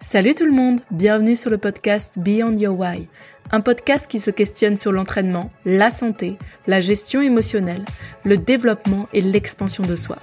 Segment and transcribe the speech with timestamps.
[0.00, 3.08] Salut tout le monde, bienvenue sur le podcast Beyond Your Why,
[3.50, 7.84] un podcast qui se questionne sur l'entraînement, la santé, la gestion émotionnelle,
[8.22, 10.16] le développement et l'expansion de soi.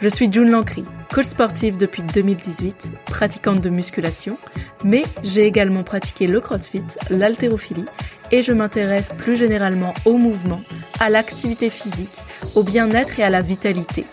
[0.00, 4.38] Je suis June Lancry, coach sportive depuis 2018, pratiquante de musculation,
[4.82, 7.84] mais j'ai également pratiqué le crossfit, l'haltérophilie
[8.30, 10.62] et je m'intéresse plus généralement au mouvement,
[11.00, 12.16] à l'activité physique,
[12.54, 14.06] au bien-être et à la vitalité.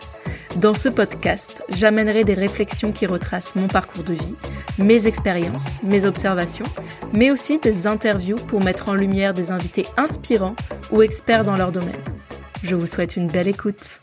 [0.55, 4.35] Dans ce podcast, j'amènerai des réflexions qui retracent mon parcours de vie,
[4.79, 6.65] mes expériences, mes observations,
[7.11, 10.55] mais aussi des interviews pour mettre en lumière des invités inspirants
[10.91, 12.01] ou experts dans leur domaine.
[12.63, 13.99] Je vous souhaite une belle écoute.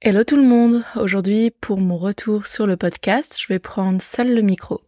[0.00, 4.36] Hello tout le monde, aujourd'hui pour mon retour sur le podcast, je vais prendre seul
[4.36, 4.82] le micro.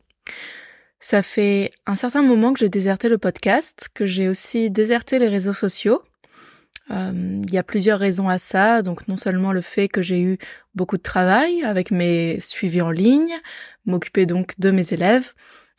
[1.01, 5.29] Ça fait un certain moment que j'ai déserté le podcast, que j'ai aussi déserté les
[5.29, 6.03] réseaux sociaux,
[6.89, 8.83] il y a plusieurs raisons à ça.
[8.83, 10.39] Donc non seulement le fait que j'ai eu
[10.75, 13.33] beaucoup de travail avec mes suivis en ligne,
[13.87, 15.35] m'occuper donc de mes élèves,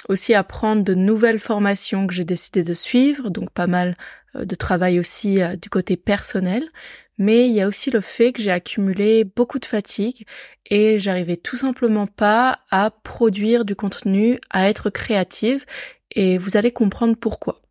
[0.10, 3.96] aussi apprendre de nouvelles formations que j'ai décidé de suivre, donc pas mal
[4.36, 6.70] euh, de travail aussi euh, du côté personnel.
[7.18, 10.26] Mais il y a aussi le fait que j'ai accumulé beaucoup de fatigue
[10.66, 15.66] et j'arrivais tout simplement pas à produire du contenu, à être créative
[16.12, 17.62] et vous allez comprendre pourquoi.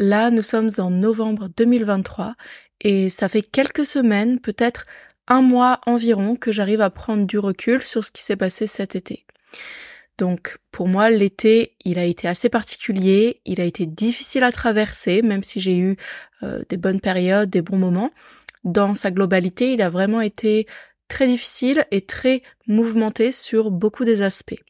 [0.00, 2.34] Là, nous sommes en novembre 2023
[2.80, 4.86] et ça fait quelques semaines, peut-être
[5.28, 8.96] un mois environ, que j'arrive à prendre du recul sur ce qui s'est passé cet
[8.96, 9.26] été.
[10.16, 15.20] Donc pour moi, l'été, il a été assez particulier, il a été difficile à traverser,
[15.20, 15.96] même si j'ai eu
[16.42, 18.10] euh, des bonnes périodes, des bons moments.
[18.64, 20.66] Dans sa globalité, il a vraiment été
[21.08, 24.62] très difficile et très mouvementé sur beaucoup des aspects.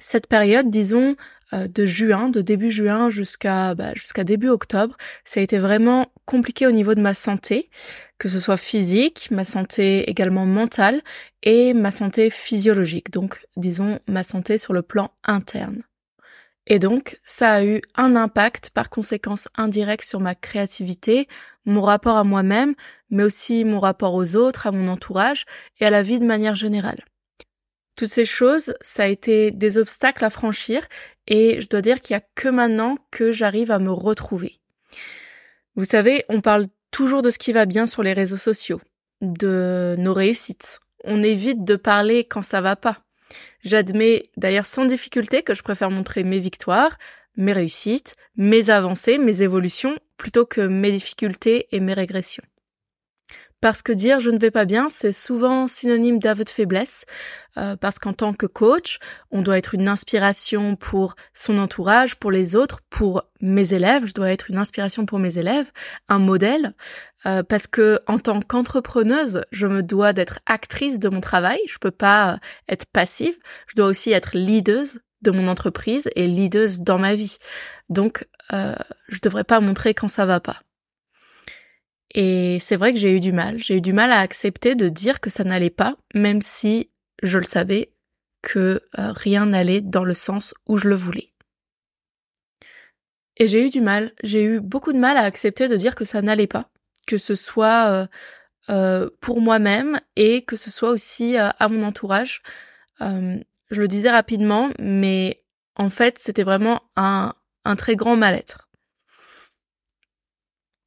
[0.00, 1.16] Cette période, disons,
[1.52, 6.66] de juin, de début juin jusqu'à bah, jusqu'à début octobre, ça a été vraiment compliqué
[6.66, 7.70] au niveau de ma santé,
[8.18, 11.00] que ce soit physique, ma santé également mentale
[11.42, 15.82] et ma santé physiologique, donc disons ma santé sur le plan interne.
[16.70, 21.26] Et donc, ça a eu un impact par conséquence indirecte sur ma créativité,
[21.64, 22.74] mon rapport à moi-même,
[23.10, 25.46] mais aussi mon rapport aux autres, à mon entourage
[25.80, 27.04] et à la vie de manière générale.
[27.96, 30.86] Toutes ces choses, ça a été des obstacles à franchir
[31.28, 34.58] et je dois dire qu'il y a que maintenant que j'arrive à me retrouver.
[35.76, 38.80] Vous savez, on parle toujours de ce qui va bien sur les réseaux sociaux,
[39.20, 40.80] de nos réussites.
[41.04, 43.02] On évite de parler quand ça va pas.
[43.62, 46.96] J'admets d'ailleurs sans difficulté que je préfère montrer mes victoires,
[47.36, 52.44] mes réussites, mes avancées, mes évolutions, plutôt que mes difficultés et mes régressions.
[53.60, 57.04] Parce que dire je ne vais pas bien, c'est souvent synonyme d'aveu de faiblesse,
[57.56, 58.98] euh, parce qu'en tant que coach,
[59.30, 64.14] on doit être une inspiration pour son entourage, pour les autres, pour mes élèves, je
[64.14, 65.70] dois être une inspiration pour mes élèves,
[66.08, 66.74] un modèle,
[67.26, 71.78] euh, parce que en tant qu'entrepreneuse, je me dois d'être actrice de mon travail, je
[71.78, 72.36] peux pas euh,
[72.68, 73.36] être passive,
[73.66, 77.38] je dois aussi être leaduse de mon entreprise et leaduse dans ma vie.
[77.88, 78.74] Donc, euh,
[79.08, 80.62] je devrais pas montrer quand ça va pas.
[82.20, 83.60] Et c'est vrai que j'ai eu du mal.
[83.60, 86.90] J'ai eu du mal à accepter de dire que ça n'allait pas, même si
[87.22, 87.92] je le savais
[88.42, 91.32] que euh, rien n'allait dans le sens où je le voulais.
[93.36, 96.04] Et j'ai eu du mal, j'ai eu beaucoup de mal à accepter de dire que
[96.04, 96.72] ça n'allait pas,
[97.06, 98.06] que ce soit euh,
[98.68, 102.42] euh, pour moi-même et que ce soit aussi à mon entourage.
[103.00, 105.44] je le disais rapidement, mais
[105.76, 107.32] en fait c'était vraiment un,
[107.64, 108.67] un très grand mal-être.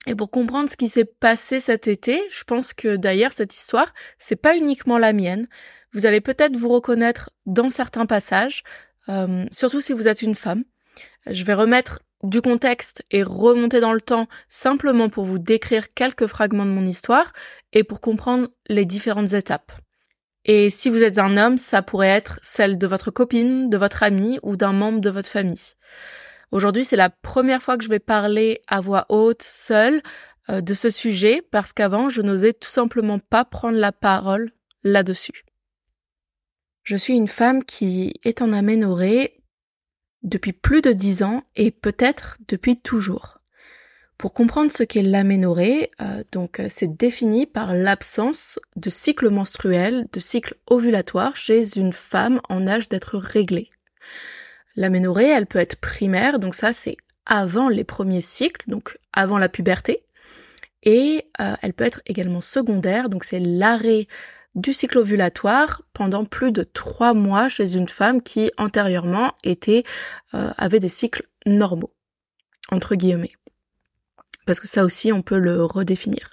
[0.08, 3.94] Et pour comprendre ce qui s'est passé cet été, je pense que d'ailleurs cette histoire,
[4.18, 5.48] c'est pas uniquement la mienne.
[5.94, 8.64] Vous allez peut-être vous reconnaître dans certains passages,
[9.10, 10.64] euh, surtout si vous êtes une femme.
[11.28, 16.28] Je vais remettre du contexte et remonter dans le temps simplement pour vous décrire quelques
[16.28, 17.32] fragments de mon histoire
[17.74, 19.72] et pour comprendre les différentes étapes.
[20.46, 24.02] Et si vous êtes un homme, ça pourrait être celle de votre copine, de votre
[24.02, 25.76] ami ou d'un membre de votre famille.
[26.52, 30.02] Aujourd'hui, c'est la première fois que je vais parler à voix haute, seule,
[30.50, 34.52] euh, de ce sujet, parce qu'avant, je n'osais tout simplement pas prendre la parole
[34.84, 35.46] là-dessus.
[36.84, 39.44] Je suis une femme qui est en aménorrhée
[40.24, 43.40] depuis plus de dix ans et peut-être depuis toujours.
[44.18, 50.08] Pour comprendre ce qu'est l'aménorrhée, euh, donc euh, c'est défini par l'absence de cycle menstruel,
[50.12, 53.72] de cycle ovulatoire chez une femme en âge d'être réglée.
[54.76, 59.50] L'aménorrhée, elle peut être primaire, donc ça c'est avant les premiers cycles, donc avant la
[59.50, 60.04] puberté.
[60.84, 64.08] Et euh, elle peut être également secondaire, donc c'est l'arrêt
[64.56, 69.84] du cycle ovulatoire pendant plus de trois mois chez une femme qui antérieurement était
[70.34, 71.94] euh, avait des cycles normaux
[72.72, 73.32] entre guillemets.
[74.46, 76.32] Parce que ça aussi on peut le redéfinir.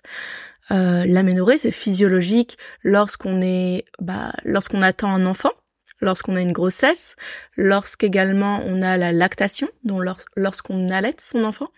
[0.71, 5.53] Euh, L'aménorrhée, c'est physiologique lorsqu'on est, bah, lorsqu'on attend un enfant,
[6.01, 7.17] lorsqu'on a une grossesse,
[7.57, 10.03] lorsqu'également on a la lactation, donc
[10.37, 11.69] lorsqu'on allait son enfant,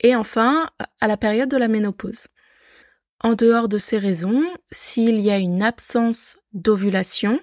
[0.00, 0.68] et enfin
[1.00, 2.28] à la période de la ménopause.
[3.22, 7.38] En dehors de ces raisons, s'il y a une absence d'ovulation,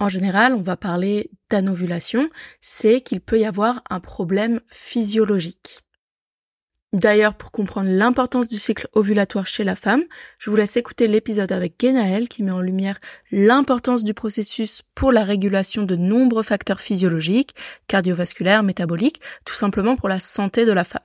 [0.00, 2.30] en général, on va parler d'anovulation,
[2.60, 5.80] c'est qu'il peut y avoir un problème physiologique.
[6.94, 10.04] D'ailleurs, pour comprendre l'importance du cycle ovulatoire chez la femme,
[10.38, 12.98] je vous laisse écouter l'épisode avec Genaël qui met en lumière
[13.30, 17.54] l'importance du processus pour la régulation de nombreux facteurs physiologiques,
[17.88, 21.02] cardiovasculaires, métaboliques, tout simplement pour la santé de la femme.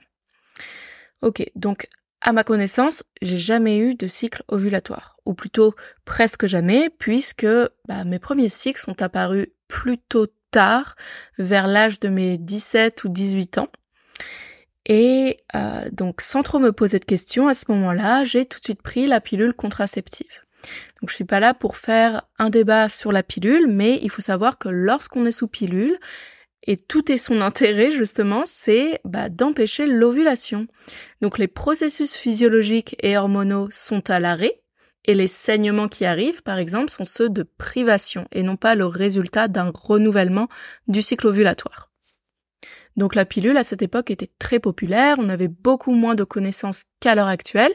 [1.22, 1.88] Ok, donc
[2.22, 5.76] à ma connaissance, j'ai jamais eu de cycle ovulatoire, ou plutôt
[6.06, 7.48] presque jamais, puisque
[7.90, 10.96] bah, mes premiers cycles sont apparus plutôt tard,
[11.38, 13.68] vers l'âge de mes 17 ou 18 ans.
[14.86, 18.66] Et euh, donc sans trop me poser de questions, à ce moment-là, j'ai tout de
[18.66, 20.44] suite pris la pilule contraceptive.
[21.02, 24.22] Donc je suis pas là pour faire un débat sur la pilule, mais il faut
[24.22, 25.98] savoir que lorsqu'on est sous pilule,
[26.66, 30.68] et tout est son intérêt justement, c'est bah, d'empêcher l'ovulation.
[31.22, 34.62] Donc les processus physiologiques et hormonaux sont à l'arrêt,
[35.06, 38.86] et les saignements qui arrivent, par exemple, sont ceux de privation et non pas le
[38.86, 40.48] résultat d'un renouvellement
[40.88, 41.93] du cycle ovulatoire.
[42.98, 46.86] Donc la pilule à cette époque était très populaire, on avait beaucoup moins de connaissances
[47.00, 47.74] qu'à l'heure actuelle,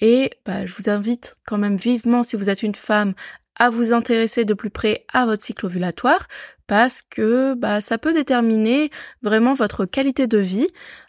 [0.00, 3.14] et bah, je vous invite quand même vivement, si vous êtes une femme,
[3.56, 6.26] à vous intéresser de plus près à votre cycle ovulatoire,
[6.66, 8.90] parce que bah, ça peut déterminer
[9.22, 10.68] vraiment votre qualité de vie.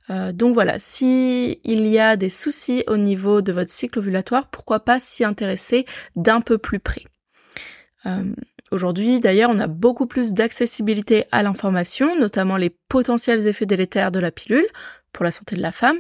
[0.10, 4.50] Euh, donc voilà, si il y a des soucis au niveau de votre cycle ovulatoire,
[4.50, 5.86] pourquoi pas s'y intéresser
[6.16, 7.04] d'un peu plus près.
[8.06, 8.34] Euh,
[8.74, 14.20] Aujourd'hui, d'ailleurs, on a beaucoup plus d'accessibilité à l'information, notamment les potentiels effets délétères de
[14.20, 14.66] la pilule
[15.12, 15.98] pour la santé de la femme.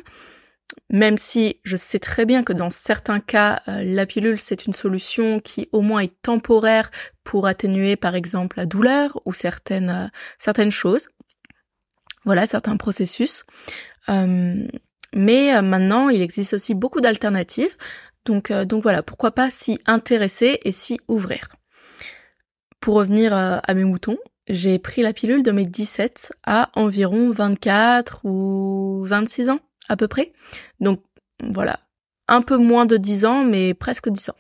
[0.90, 4.74] Même si je sais très bien que dans certains cas, euh, la pilule, c'est une
[4.74, 6.90] solution qui au moins est temporaire
[7.24, 10.08] pour atténuer par exemple la douleur ou certaines, euh,
[10.40, 11.10] certaines choses.
[12.25, 13.44] Voilà, certains processus.
[14.10, 14.68] Euh,
[15.14, 17.75] mais maintenant, il existe aussi beaucoup d'alternatives.
[18.25, 21.50] Donc, donc voilà, pourquoi pas s'y intéresser et s'y ouvrir.
[22.83, 24.18] Pour revenir euh, à mes moutons,
[24.50, 30.09] j'ai pris la pilule de mes 17 à environ 24 ou 26 ans à peu
[30.09, 30.33] près.
[30.81, 31.01] Donc
[31.41, 31.80] voilà,
[32.27, 34.35] un peu moins de 10 ans, mais presque 10 ans.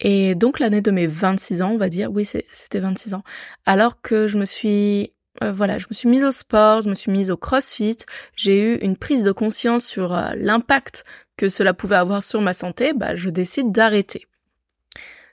[0.00, 3.22] Et donc l'année de mes 26 ans, on va dire, oui c'était 26 ans,
[3.66, 5.10] alors que je me suis
[5.44, 7.98] euh, voilà, je me suis mise au sport, je me suis mise au crossfit,
[8.34, 11.04] j'ai eu une prise de conscience sur euh, l'impact
[11.36, 14.26] que cela pouvait avoir sur ma santé, bah, je décide d'arrêter.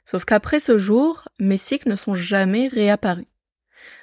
[0.06, 3.28] Sauf qu'après ce jour, mes cycles ne sont jamais réapparus.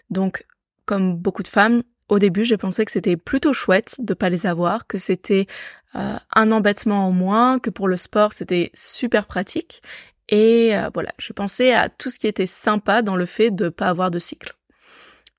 [0.08, 0.46] Donc,
[0.86, 4.46] comme beaucoup de femmes, au début, j'ai pensé que c'était plutôt chouette de pas les
[4.46, 5.46] avoir, que c'était
[5.94, 9.82] euh, un embêtement en moins, que pour le sport, c'était super pratique.
[10.28, 13.68] Et euh, voilà, je pensais à tout ce qui était sympa dans le fait de
[13.68, 14.54] pas avoir de cycle.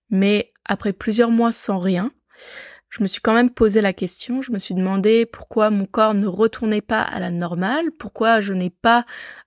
[0.10, 2.12] Mais après plusieurs mois sans rien,
[2.90, 6.14] je me suis quand même posé la question, je me suis demandé pourquoi mon corps
[6.14, 9.06] ne retournait pas à la normale, pourquoi je n'ai pas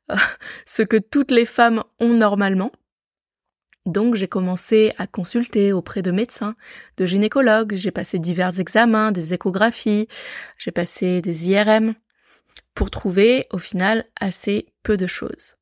[0.67, 2.73] ce que toutes les femmes ont normalement.
[3.87, 6.57] Donc j'ai commencé à consulter auprès de médecins,
[6.97, 10.09] de gynécologues, j'ai passé divers examens, des échographies,
[10.57, 11.95] j'ai passé des IRM
[12.75, 15.57] pour trouver au final assez peu de choses.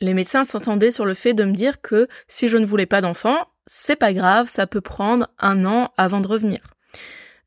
[0.00, 3.00] Les médecins s'entendaient sur le fait de me dire que si je ne voulais pas
[3.00, 6.60] d'enfant, c'est pas grave, ça peut prendre un an avant de revenir.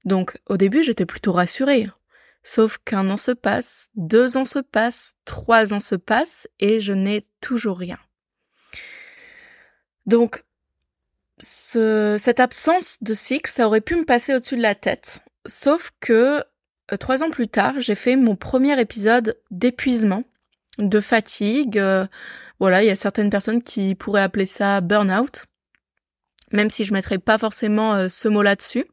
[0.05, 1.87] Donc au début j'étais plutôt rassurée.
[2.43, 6.93] Sauf qu'un an se passe, deux ans se passent, trois ans se passent et je
[6.93, 7.99] n'ai toujours rien.
[10.05, 10.43] Donc
[11.39, 15.23] cette absence de cycle, ça aurait pu me passer au-dessus de la tête.
[15.45, 16.43] Sauf que
[16.91, 20.23] euh, trois ans plus tard, j'ai fait mon premier épisode d'épuisement,
[20.79, 21.77] de fatigue.
[21.77, 22.07] Euh,
[22.59, 25.47] voilà, il y a certaines personnes qui pourraient appeler ça burn-out
[26.51, 28.85] même si je mettrais pas forcément euh, ce mot là-dessus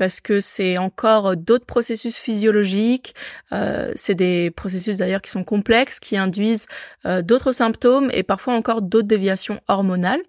[0.00, 3.14] parce que c'est encore d'autres processus physiologiques,
[3.52, 6.68] euh, c'est des processus d'ailleurs qui sont complexes, qui induisent
[7.04, 10.22] euh, d'autres symptômes et parfois encore d'autres déviations hormonales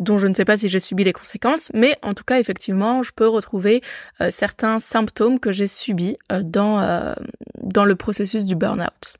[0.00, 3.04] dont je ne sais pas si j'ai subi les conséquences, mais en tout cas effectivement
[3.04, 3.80] je peux retrouver
[4.28, 7.14] certains symptômes que j'ai subis dans,
[7.62, 9.16] dans le processus du burn-out.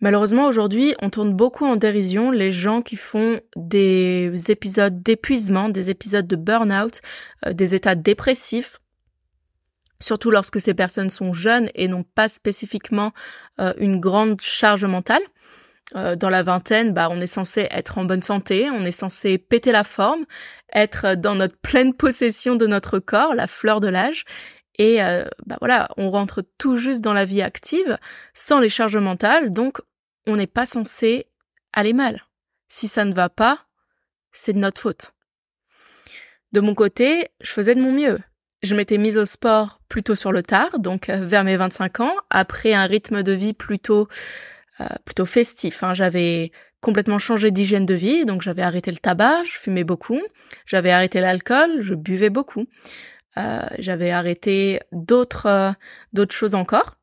[0.00, 5.90] Malheureusement, aujourd'hui, on tourne beaucoup en dérision les gens qui font des épisodes d'épuisement, des
[5.90, 7.02] épisodes de burn-out,
[7.46, 8.80] euh, des états dépressifs,
[10.00, 13.12] surtout lorsque ces personnes sont jeunes et n'ont pas spécifiquement
[13.60, 15.22] euh, une grande charge mentale.
[15.96, 19.36] Euh, dans la vingtaine, bah, on est censé être en bonne santé, on est censé
[19.36, 20.24] péter la forme,
[20.72, 24.24] être dans notre pleine possession de notre corps, la fleur de l'âge.
[24.78, 24.98] Et
[25.44, 27.98] bah voilà, on rentre tout juste dans la vie active,
[28.32, 29.82] sans les charges mentales, donc
[30.30, 31.26] on n'est pas censé
[31.72, 32.24] aller mal.
[32.68, 33.66] Si ça ne va pas,
[34.32, 35.12] c'est de notre faute.
[36.52, 38.18] De mon côté, je faisais de mon mieux.
[38.62, 42.14] Je m'étais mise au sport plutôt sur le tard, donc euh, vers mes 25 ans,
[42.28, 44.08] après un rythme de vie plutôt
[44.80, 45.82] euh, plutôt festif.
[45.82, 45.94] Hein.
[45.94, 50.20] J'avais complètement changé d'hygiène de vie, donc j'avais arrêté le tabac, je fumais beaucoup,
[50.66, 52.66] j'avais arrêté l'alcool, je buvais beaucoup,
[53.36, 55.74] euh, j'avais arrêté d'autres
[56.12, 56.96] d'autres choses encore,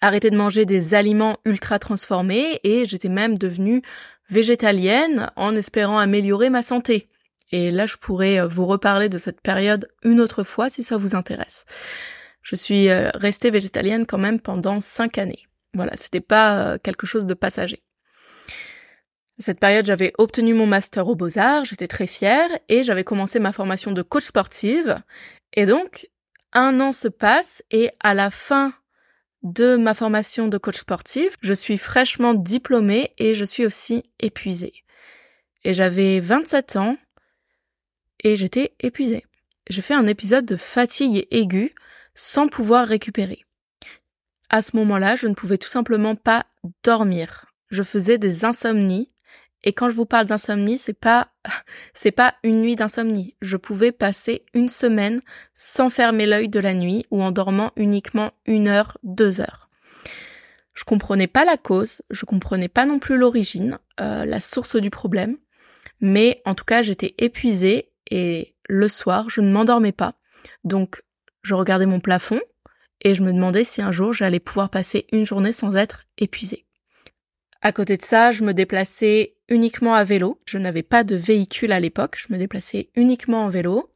[0.00, 3.82] arrêté de manger des aliments ultra transformés et j'étais même devenue
[4.28, 7.08] végétalienne en espérant améliorer ma santé.
[7.52, 10.96] Et là, je pourrais euh, vous reparler de cette période une autre fois si ça
[10.96, 11.64] vous intéresse.
[12.42, 15.46] Je suis restée végétalienne quand même pendant cinq années.
[15.74, 17.82] Voilà, c'était pas quelque chose de passager
[19.40, 23.52] cette période, j'avais obtenu mon master aux beaux-arts, j'étais très fière et j'avais commencé ma
[23.52, 24.96] formation de coach sportive.
[25.54, 26.08] Et donc,
[26.52, 28.72] un an se passe et à la fin
[29.42, 34.84] de ma formation de coach sportive, je suis fraîchement diplômée et je suis aussi épuisée.
[35.64, 36.96] Et j'avais 27 ans
[38.22, 39.24] et j'étais épuisée.
[39.68, 41.74] J'ai fait un épisode de fatigue aiguë
[42.14, 43.44] sans pouvoir récupérer.
[44.48, 46.44] À ce moment-là, je ne pouvais tout simplement pas
[46.82, 47.46] dormir.
[47.70, 49.10] Je faisais des insomnies
[49.62, 51.28] et quand je vous parle d'insomnie, c'est pas,
[51.94, 53.36] c'est pas une nuit d'insomnie.
[53.42, 55.20] Je pouvais passer une semaine
[55.54, 59.68] sans fermer l'œil de la nuit ou en dormant uniquement une heure, deux heures.
[60.72, 64.88] Je comprenais pas la cause, je comprenais pas non plus l'origine, euh, la source du
[64.88, 65.36] problème,
[66.00, 70.14] mais en tout cas j'étais épuisée et le soir je ne m'endormais pas.
[70.64, 71.02] Donc
[71.42, 72.40] je regardais mon plafond
[73.02, 76.66] et je me demandais si un jour j'allais pouvoir passer une journée sans être épuisée.
[77.62, 80.40] À côté de ça, je me déplaçais uniquement à vélo.
[80.46, 83.90] Je n'avais pas de véhicule à l'époque, je me déplaçais uniquement en vélo.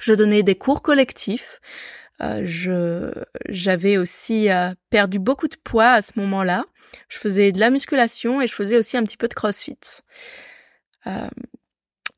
[0.00, 1.60] Je donnais des cours collectifs.
[2.20, 3.12] Euh, je
[3.48, 6.64] j'avais aussi euh, perdu beaucoup de poids à ce moment-là.
[7.08, 9.78] Je faisais de la musculation et je faisais aussi un petit peu de CrossFit.
[11.06, 11.28] Euh,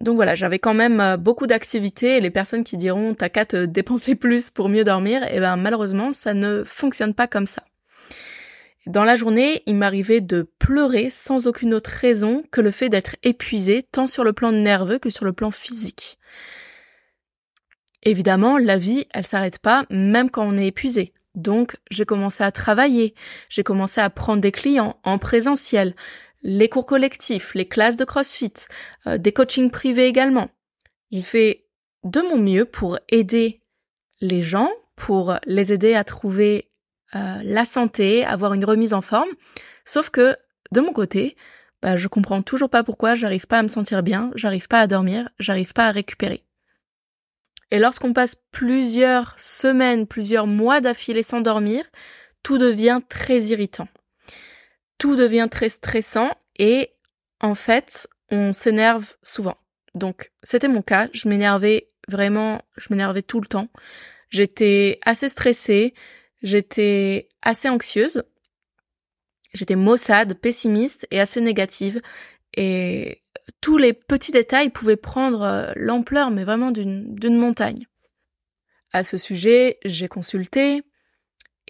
[0.01, 3.65] donc voilà, j'avais quand même beaucoup d'activités et les personnes qui diront t'as qu'à te
[3.65, 7.63] dépenser plus pour mieux dormir, eh ben malheureusement ça ne fonctionne pas comme ça.
[8.87, 13.17] Dans la journée, il m'arrivait de pleurer sans aucune autre raison que le fait d'être
[13.23, 16.19] épuisé tant sur le plan nerveux que sur le plan physique.
[18.03, 21.15] Évidemment, la vie, elle s'arrête pas même quand on est épuisé.
[21.35, 23.15] Donc, j'ai commencé à travailler,
[23.49, 25.97] j'ai commencé à prendre des clients en présentiel,
[26.43, 28.53] les cours collectifs, les classes de CrossFit,
[29.07, 30.51] euh, des coachings privés également.
[31.11, 31.67] J'ai fait
[32.05, 33.63] de mon mieux pour aider
[34.21, 36.71] les gens, pour les aider à trouver
[37.15, 39.29] euh, la santé, avoir une remise en forme.
[39.85, 40.37] Sauf que
[40.73, 41.37] de mon côté,
[41.83, 44.87] bah, je comprends toujours pas pourquoi j'arrive pas à me sentir bien, j'arrive pas à
[44.87, 46.43] dormir, j'arrive pas à récupérer.
[47.71, 51.85] Et lorsqu'on passe plusieurs semaines, plusieurs mois d'affilée sans dormir,
[52.43, 53.89] tout devient très irritant.
[54.99, 56.91] Tout devient très stressant et
[57.41, 59.57] en fait, on s'énerve souvent.
[59.95, 63.69] Donc, c'était mon cas, je m'énervais vraiment, je m'énervais tout le temps.
[64.31, 65.95] J'étais assez stressée,
[66.45, 68.23] J'étais assez anxieuse,
[69.55, 72.03] j'étais maussade, pessimiste et assez négative.
[72.55, 73.23] Et
[73.63, 77.87] tous les petits détails pouvaient prendre euh, l'ampleur, mais vraiment d'une montagne.
[78.93, 80.83] À ce sujet, j'ai consulté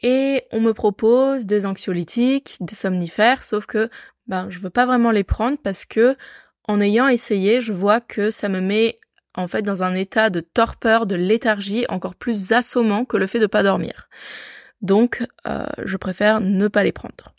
[0.02, 3.88] et on me propose des anxiolytiques, des somnifères, sauf que
[4.26, 6.16] ben je veux pas vraiment les prendre parce que
[6.66, 8.96] en ayant essayé, je vois que ça me met
[9.36, 13.38] en fait dans un état de torpeur, de léthargie encore plus assommant que le fait
[13.38, 14.08] de pas dormir.
[14.84, 17.34] Donc, euh, je préfère ne pas les prendre.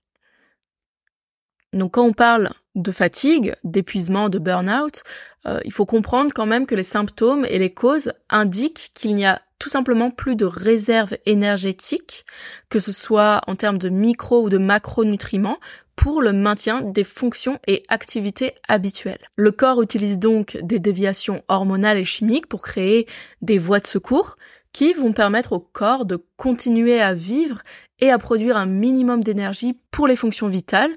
[1.74, 5.04] Donc, quand on parle de fatigue, d'épuisement, de burn-out,
[5.46, 9.26] euh, il faut comprendre quand même que les symptômes et les causes indiquent qu'il n'y
[9.26, 12.26] a tout simplement plus de réserve énergétique,
[12.70, 15.60] que ce soit en termes de micro ou de macronutriments,
[15.96, 19.30] pour le maintien des fonctions et activités habituelles.
[19.36, 23.08] Le corps utilise donc des déviations hormonales et chimiques pour créer
[23.42, 24.36] des voies de secours,
[24.76, 27.62] qui vont permettre au corps de continuer à vivre
[28.00, 30.92] et à produire un minimum d'énergie pour les fonctions vitales,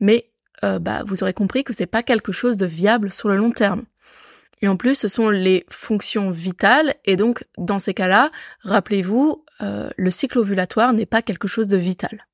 [0.00, 0.30] mais
[0.64, 3.50] euh, bah, vous aurez compris que c'est pas quelque chose de viable sur le long
[3.50, 3.84] terme.
[4.60, 8.30] Et en plus, ce sont les fonctions vitales, et donc dans ces cas-là,
[8.64, 12.26] rappelez-vous, euh, le cycle ovulatoire n'est pas quelque chose de vital.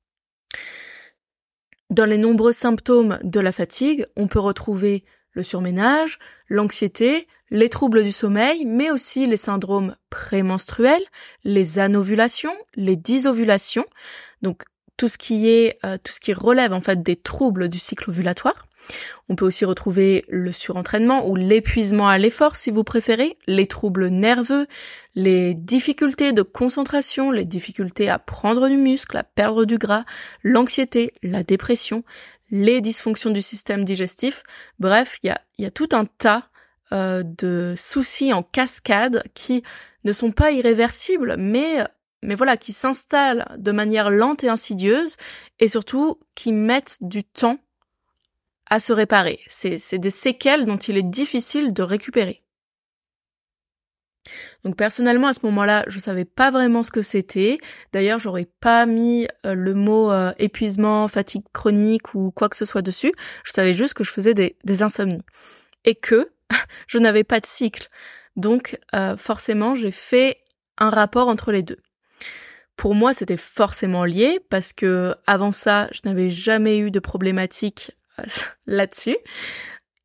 [1.89, 8.03] Dans les nombreux symptômes de la fatigue, on peut retrouver le surménage, l'anxiété, les troubles
[8.03, 11.03] du sommeil, mais aussi les syndromes prémenstruels,
[11.43, 13.85] les anovulations, les dysovulations,
[14.41, 14.63] donc
[14.97, 18.09] tout ce qui est euh, tout ce qui relève en fait des troubles du cycle
[18.09, 18.67] ovulatoire.
[19.27, 24.07] On peut aussi retrouver le surentraînement ou l'épuisement à l'effort si vous préférez, les troubles
[24.07, 24.67] nerveux,
[25.15, 30.05] les difficultés de concentration, les difficultés à prendre du muscle, à perdre du gras,
[30.43, 32.03] l'anxiété, la dépression,
[32.51, 34.43] les dysfonctions du système digestif.
[34.79, 36.48] Bref, il y a, y a, tout un tas
[36.93, 39.63] euh, de soucis en cascade qui
[40.03, 41.85] ne sont pas irréversibles, mais
[42.21, 45.15] mais voilà, qui s'installent de manière lente et insidieuse,
[45.59, 47.59] et surtout qui mettent du temps
[48.69, 49.39] à se réparer.
[49.47, 52.43] C'est des séquelles dont il est difficile de récupérer.
[54.63, 57.57] Donc personnellement à ce moment-là, je savais pas vraiment ce que c'était.
[57.93, 62.65] D'ailleurs, j'aurais pas mis euh, le mot euh, épuisement, fatigue chronique ou quoi que ce
[62.65, 63.13] soit dessus.
[63.43, 65.23] Je savais juste que je faisais des, insomnies
[65.85, 66.29] et que
[66.87, 67.87] je n'avais pas de cycle.
[68.35, 70.37] Donc euh, forcément, j'ai fait
[70.77, 71.79] un rapport entre les deux.
[72.75, 77.91] Pour moi, c'était forcément lié parce que avant ça, je n'avais jamais eu de problématique
[78.19, 78.23] euh,
[78.67, 79.17] là-dessus.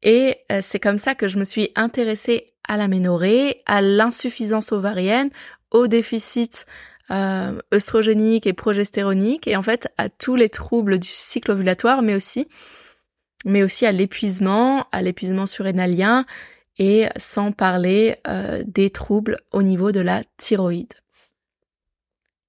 [0.03, 4.73] Et euh, c'est comme ça que je me suis intéressée à la ménorrhée, à l'insuffisance
[4.73, 5.31] ovarienne,
[5.71, 6.67] au déficit
[7.11, 12.15] euh, œstrogénique et progestéronique, et en fait à tous les troubles du cycle ovulatoire, mais
[12.15, 12.49] aussi,
[13.45, 16.27] mais aussi à l'épuisement, à l'épuisement surrénalien,
[16.79, 18.17] et sans parler
[18.67, 20.95] des troubles au niveau de la thyroïde.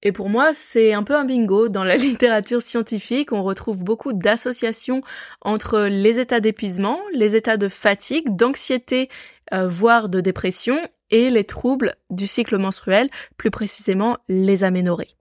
[0.06, 1.68] Et pour moi, c'est un peu un bingo.
[1.68, 5.02] Dans la littérature scientifique, on retrouve beaucoup d'associations
[5.40, 9.08] entre les états d'épuisement, les états de fatigue, d'anxiété,
[9.52, 10.78] euh, voire de dépression,
[11.10, 15.16] et les troubles du cycle menstruel, plus précisément les aménorrhées.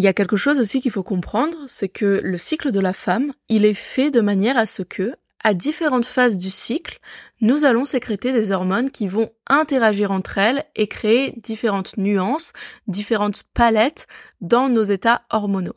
[0.00, 2.94] Il y a quelque chose aussi qu'il faut comprendre, c'est que le cycle de la
[2.94, 5.14] femme, il est fait de manière à ce que,
[5.44, 7.00] à différentes phases du cycle,
[7.42, 12.54] nous allons sécréter des hormones qui vont interagir entre elles et créer différentes nuances,
[12.86, 14.06] différentes palettes
[14.40, 15.76] dans nos états hormonaux.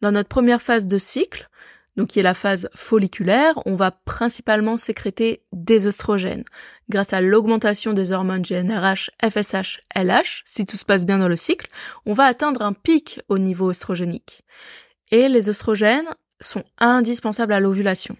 [0.00, 1.48] Dans notre première phase de cycle,
[1.96, 6.44] donc qui est la phase folliculaire, on va principalement sécréter des oestrogènes.
[6.88, 11.36] Grâce à l'augmentation des hormones GnRH, FSH, LH, si tout se passe bien dans le
[11.36, 11.68] cycle,
[12.04, 14.44] on va atteindre un pic au niveau oestrogénique.
[15.10, 16.08] Et les oestrogènes
[16.40, 18.16] sont indispensables à l'ovulation.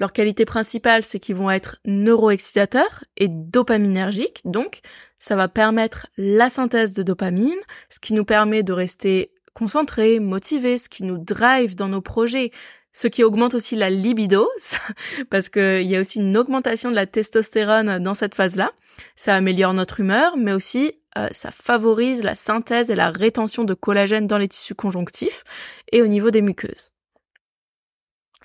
[0.00, 4.80] Leur qualité principale, c'est qu'ils vont être neuroexcitateurs et dopaminergiques, donc
[5.18, 7.52] ça va permettre la synthèse de dopamine,
[7.90, 12.50] ce qui nous permet de rester concentrés, motivés, ce qui nous drive dans nos projets,
[12.94, 14.48] ce qui augmente aussi la libido,
[15.30, 18.72] parce qu'il y a aussi une augmentation de la testostérone dans cette phase-là.
[19.16, 23.74] Ça améliore notre humeur, mais aussi euh, ça favorise la synthèse et la rétention de
[23.74, 25.44] collagène dans les tissus conjonctifs
[25.92, 26.90] et au niveau des muqueuses.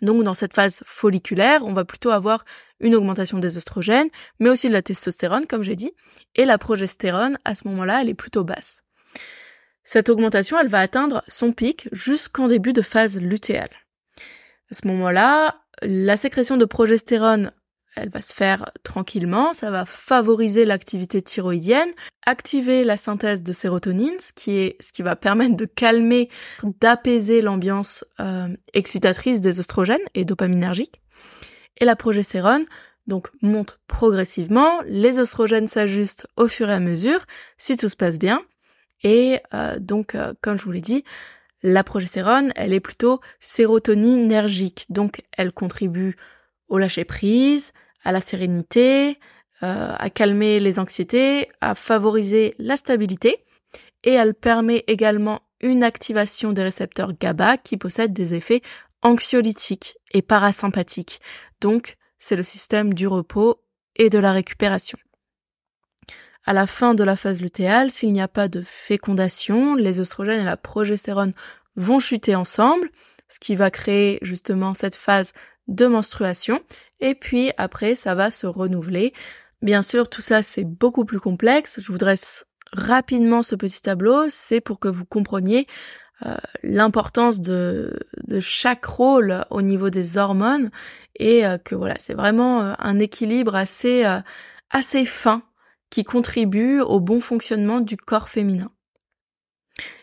[0.02, 2.44] Donc dans cette phase folliculaire, on va plutôt avoir
[2.80, 4.10] une augmentation des oestrogènes,
[4.40, 5.92] mais aussi de la testostérone, comme j'ai dit,
[6.36, 8.84] et la progestérone, à ce moment-là, elle est plutôt basse.
[9.84, 13.70] Cette augmentation, elle va atteindre son pic jusqu'en début de phase lutéale.
[14.72, 17.52] À ce moment-là, la sécrétion de progestérone
[17.96, 21.90] elle va se faire tranquillement, ça va favoriser l'activité thyroïdienne,
[22.26, 26.30] activer la synthèse de sérotonine, ce qui est ce qui va permettre de calmer,
[26.80, 31.02] d'apaiser l'ambiance euh, excitatrice des oestrogènes et dopaminergiques.
[31.78, 32.66] Et la progestérone
[33.08, 37.26] donc monte progressivement, les oestrogènes s'ajustent au fur et à mesure
[37.58, 38.42] si tout se passe bien.
[39.02, 41.04] Et euh, donc euh, comme je vous l'ai dit,
[41.62, 46.16] la progestérone, elle est plutôt sérotoninergique, donc elle contribue
[46.68, 49.20] au lâcher prise, à la sérénité,
[49.64, 53.46] euh, à calmer les anxiétés, à favoriser la stabilité,
[54.04, 58.62] et elle permet également une activation des récepteurs GABA qui possèdent des effets
[59.02, 61.20] anxiolytiques et parasympathiques.
[61.60, 63.62] Donc, c'est le système du repos
[63.96, 64.98] et de la récupération.
[66.46, 70.42] À la fin de la phase lutéale, s'il n'y a pas de fécondation, les oestrogènes
[70.42, 71.34] et la progestérone
[71.76, 72.90] vont chuter ensemble,
[73.28, 75.34] ce qui va créer justement cette phase
[75.68, 76.60] de menstruation
[77.00, 79.14] et puis après ça va se renouveler.
[79.62, 81.80] Bien sûr, tout ça c'est beaucoup plus complexe.
[81.82, 85.68] Je vous dresse rapidement ce petit tableau, c'est pour que vous compreniez
[86.26, 87.98] euh, l'importance de,
[88.28, 90.70] de chaque rôle au niveau des hormones
[91.16, 94.06] et euh, que voilà, c'est vraiment euh, un équilibre assez
[94.72, 95.44] assez fin
[95.90, 98.72] qui contribue au bon fonctionnement du corps féminin.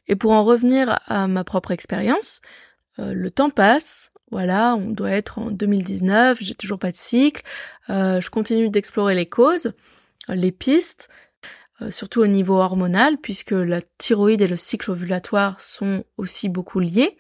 [0.09, 2.41] Et pour en revenir à ma propre expérience,
[2.99, 7.43] le temps passe, voilà, on doit être en 2019, j'ai toujours pas de cycle.
[7.91, 9.73] Euh, je continue d'explorer les causes,
[10.29, 11.09] les pistes,
[11.81, 16.81] euh, surtout au niveau hormonal, puisque la thyroïde et le cycle ovulatoire sont aussi beaucoup
[16.81, 17.17] liés.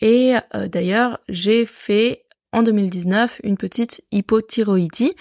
[0.00, 5.14] Et euh, d'ailleurs, j'ai fait en 2019 une petite hypothyroïdie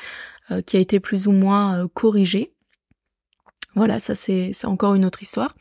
[0.68, 2.54] qui a été plus ou moins corrigée.
[3.76, 5.56] Voilà, ça c'est encore une autre histoire.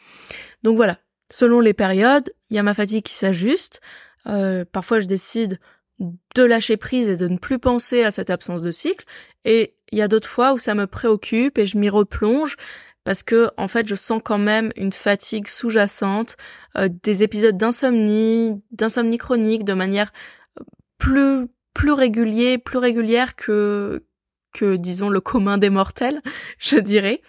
[0.62, 0.98] Donc voilà,
[1.31, 3.81] selon les périodes, il y a ma fatigue qui s'ajuste,
[4.27, 5.59] euh, parfois, je décide
[6.00, 9.05] de lâcher prise et de ne plus penser à cette absence de cycle.
[9.44, 12.57] Et il y a d'autres fois où ça me préoccupe et je m'y replonge
[13.05, 16.37] parce que en fait je sens quand même une fatigue sous-jacente,
[16.77, 20.12] euh, des épisodes d'insomnie, d'insomnie chronique de manière
[20.59, 20.64] euh,
[20.98, 24.05] plus plus régulier, plus régulière que
[24.53, 26.20] que disons le commun des mortels,
[26.59, 27.20] je dirais.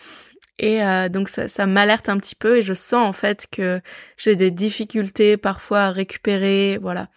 [0.57, 3.81] Et euh, donc ça, ça m'alerte un petit peu et je sens en fait que
[4.17, 7.09] j'ai des difficultés parfois à récupérer, voilà.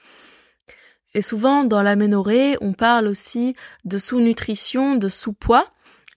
[1.15, 5.71] Et souvent dans l'aménorrhée, on parle aussi de sous-nutrition, de sous-poids.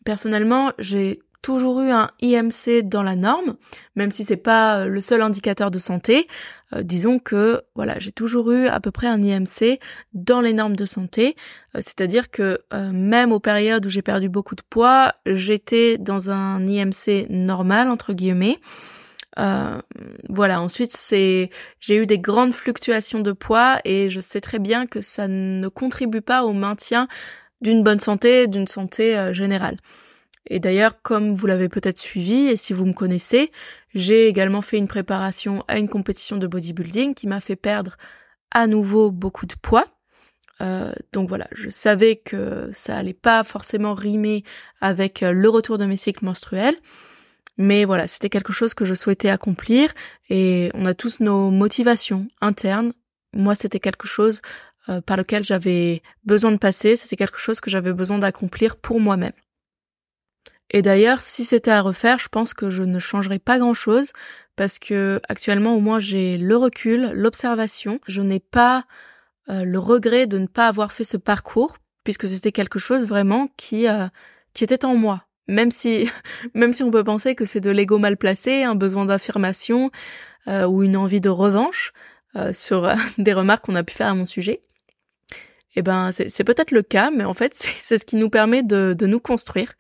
[0.04, 3.56] Personnellement, j'ai toujours eu un IMC dans la norme,
[3.96, 6.28] même si c'est pas euh, le seul indicateur de santé.
[6.74, 9.80] Euh, disons que voilà, j'ai toujours eu à peu près un IMC
[10.14, 11.36] dans les normes de santé,
[11.76, 16.66] euh, c'est-à-dire que même aux périodes où j'ai perdu beaucoup de poids, j'étais dans un
[16.66, 18.60] IMC normal entre guillemets.
[20.30, 21.50] voilà, ensuite c'est
[21.80, 25.68] j'ai eu des grandes fluctuations de poids et je sais très bien que ça ne
[25.68, 27.08] contribue pas au maintien
[27.62, 29.78] d'une bonne santé, d'une santé générale.
[30.48, 33.52] Et d'ailleurs, comme vous l'avez peut-être suivi, et si vous me connaissez,
[33.94, 37.98] j'ai également fait une préparation à une compétition de bodybuilding qui m'a fait perdre
[38.52, 39.88] à nouveau beaucoup de poids.
[40.62, 44.44] Euh, donc voilà, je savais que ça allait pas forcément rimer
[44.80, 46.76] avec euh, le retour de mes cycles menstruels.
[47.58, 49.92] Mais voilà, c'était quelque chose que je souhaitais accomplir
[50.30, 52.94] et on a tous nos motivations internes.
[53.34, 54.42] Moi, c'était quelque chose
[54.90, 59.00] euh, par lequel j'avais besoin de passer, c'était quelque chose que j'avais besoin d'accomplir pour
[59.00, 59.34] moi-même.
[60.72, 64.14] Et d'ailleurs, si c'était à refaire, je pense que je ne changerais pas grand-chose
[64.56, 68.00] parce que actuellement, au moins, j'ai le recul, l'observation.
[68.08, 68.86] Je n'ai pas
[69.50, 73.50] euh, le regret de ne pas avoir fait ce parcours puisque c'était quelque chose vraiment
[73.58, 74.08] qui euh,
[74.54, 75.26] qui était en moi.
[75.48, 76.10] Même si
[76.54, 79.92] même si on peut penser que c'est de l'ego mal placé, un besoin d'affirmation
[80.48, 81.92] euh, ou une envie de revanche
[82.54, 84.62] sur des remarques qu'on a pu faire à mon sujet.
[85.76, 88.96] Eh ben, c'est peut-être le cas, mais en fait, c'est ce qui nous permet de,
[88.98, 89.74] de nous construire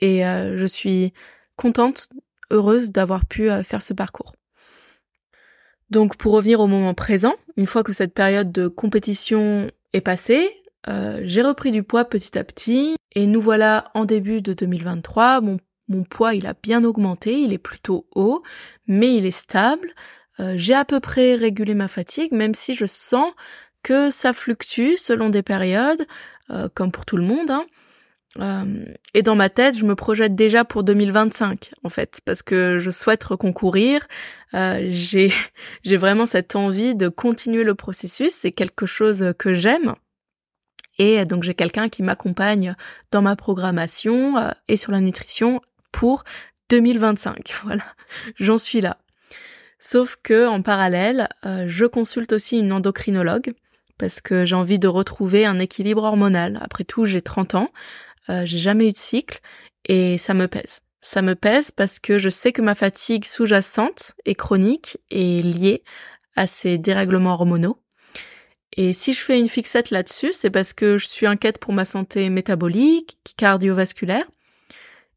[0.00, 1.12] et euh, je suis
[1.56, 2.08] contente,
[2.50, 4.34] heureuse d'avoir pu euh, faire ce parcours.
[5.90, 10.50] Donc pour revenir au moment présent, une fois que cette période de compétition est passée,
[10.88, 15.40] euh, j'ai repris du poids petit à petit et nous voilà en début de 2023.
[15.40, 15.58] Mon,
[16.10, 18.42] poids il a bien augmenté, il est plutôt haut,
[18.88, 19.94] mais il est stable.
[20.56, 23.32] j'ai à peu près régulé ma fatigue, même si je sens
[23.84, 26.04] que ça fluctue selon des périodes,
[26.74, 27.52] comme pour tout le monde.
[27.52, 27.64] Hein.
[28.40, 32.78] Euh, et dans ma tête, je me projette déjà pour 2025 en fait, parce que
[32.78, 34.06] je souhaite reconcourir.
[34.54, 35.32] Euh, j'ai
[35.82, 38.32] j'ai vraiment cette envie de continuer le processus.
[38.32, 39.94] C'est quelque chose que j'aime.
[40.98, 42.74] Et donc j'ai quelqu'un qui m'accompagne
[43.10, 45.60] dans ma programmation euh, et sur la nutrition
[45.92, 46.24] pour
[46.70, 47.52] 2025.
[47.64, 47.84] Voilà,
[48.36, 48.98] j'en suis là.
[49.78, 53.52] Sauf que en parallèle, je consulte aussi une endocrinologue
[53.98, 56.58] parce que j'ai envie de retrouver un équilibre hormonal.
[56.62, 57.70] Après tout, j'ai 30 ans.
[58.28, 59.40] Euh, j'ai jamais eu de cycle
[59.84, 60.80] et ça me pèse.
[61.00, 65.84] Ça me pèse parce que je sais que ma fatigue sous-jacente et chronique est liée
[66.34, 67.78] à ces dérèglements hormonaux.
[68.76, 71.84] Et si je fais une fixette là-dessus, c'est parce que je suis inquiète pour ma
[71.84, 74.26] santé métabolique, cardiovasculaire.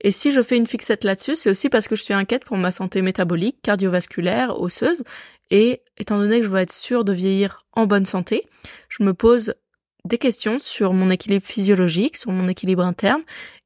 [0.02, 2.56] Et si je fais une fixette là-dessus, c'est aussi parce que je suis inquiète pour
[2.56, 5.04] ma santé métabolique, cardiovasculaire, osseuse.
[5.52, 8.48] Et étant donné que je veux être sûre de vieillir en bonne santé,
[8.88, 9.56] je me pose
[10.05, 13.21] des questions sur mon équilibre physiologique, sur mon équilibre interne,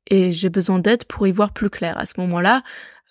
[0.07, 1.97] et j'ai besoin d'aide pour y voir plus clair.
[1.97, 2.63] À ce moment-là,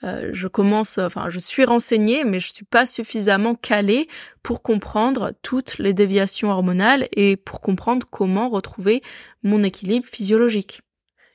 [0.04, 4.08] euh, je commence, enfin, je suis renseignée, mais je suis pas suffisamment calée
[4.42, 9.02] pour comprendre toutes les déviations hormonales et pour comprendre comment retrouver
[9.42, 10.82] mon équilibre physiologique.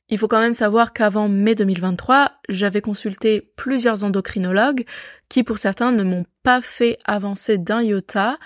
[0.10, 4.86] Il faut quand même savoir qu'avant mai 2023, j'avais consulté plusieurs endocrinologues
[5.28, 8.38] qui, pour certains, ne m'ont pas fait avancer d'un iota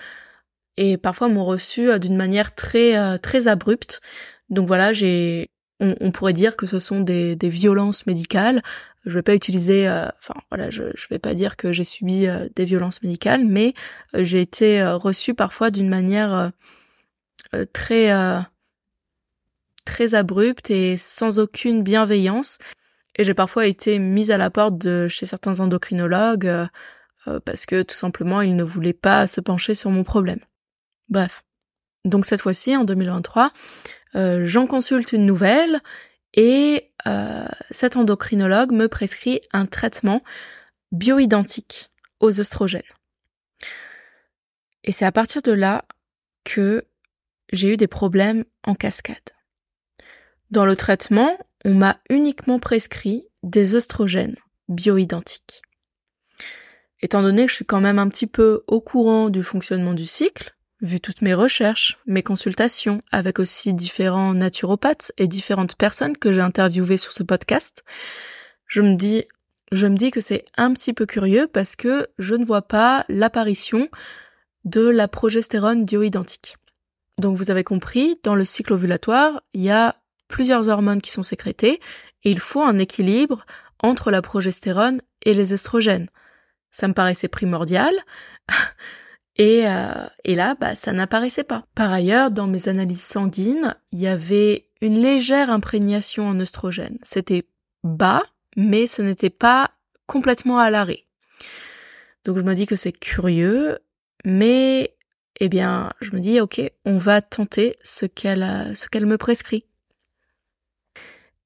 [0.77, 4.01] et parfois m'ont reçu euh, d'une manière très euh, très abrupte.
[4.49, 8.62] Donc voilà, j'ai on, pourrait dire que ce sont des, des violences médicales.
[9.05, 12.27] Je vais pas utiliser, euh, enfin voilà, je je vais pas dire que j'ai subi
[12.55, 13.73] des violences médicales, mais
[14.13, 16.51] j'ai été reçue parfois d'une manière
[17.73, 18.12] très
[19.86, 22.60] très abrupte et sans aucune bienveillance.
[23.17, 26.67] Et j'ai parfois été mise à la porte de chez certains endocrinologues
[27.45, 30.41] parce que tout simplement ils ne voulaient pas se pencher sur mon problème.
[31.12, 31.43] Bref.
[32.06, 33.52] Donc cette fois-ci, en 2023,
[34.15, 35.82] euh, j'en consulte une nouvelle
[36.34, 40.24] et euh, cet endocrinologue me prescrit un traitement
[40.91, 42.82] bioidentique aux oestrogènes.
[44.84, 45.86] Et c'est à partir de là
[46.43, 46.86] que
[47.52, 49.17] j'ai eu des problèmes en cascade.
[50.50, 54.38] Dans le traitement, on m'a uniquement prescrit des oestrogènes
[54.69, 55.62] bioidentiques.
[57.02, 60.06] Étant donné que je suis quand même un petit peu au courant du fonctionnement du
[60.06, 66.32] cycle, vu toutes mes recherches, mes consultations avec aussi différents naturopathes et différentes personnes que
[66.32, 67.84] j'ai interviewées sur ce podcast,
[68.65, 69.26] je me dis,
[69.72, 73.06] je me dis que c'est un petit peu curieux parce que je ne vois pas
[73.10, 73.89] l'apparition
[74.65, 76.58] de la progestérone bioidentique.
[77.17, 79.96] Donc vous avez compris, dans le cycle ovulatoire, il y a
[80.28, 81.80] plusieurs hormones qui sont sécrétées
[82.24, 83.46] et il faut un équilibre
[83.84, 86.10] entre la progestérone et les estrogènes.
[86.72, 87.94] Ça me paraissait primordial.
[89.38, 91.65] Et, euh, et là, bah, ça n'apparaissait pas.
[91.74, 96.98] Par ailleurs, dans mes analyses sanguines, il y avait une légère imprégnation en oestrogène.
[97.02, 97.46] C'était
[97.84, 98.24] bas,
[98.56, 99.72] mais ce n'était pas
[100.08, 101.06] complètement à l'arrêt.
[102.26, 103.80] Donc je me dis que c'est curieux,
[104.26, 104.96] mais
[105.39, 109.63] eh bien, je me dis ok, on va tenter ce qu'elle ce qu'elle me prescrit.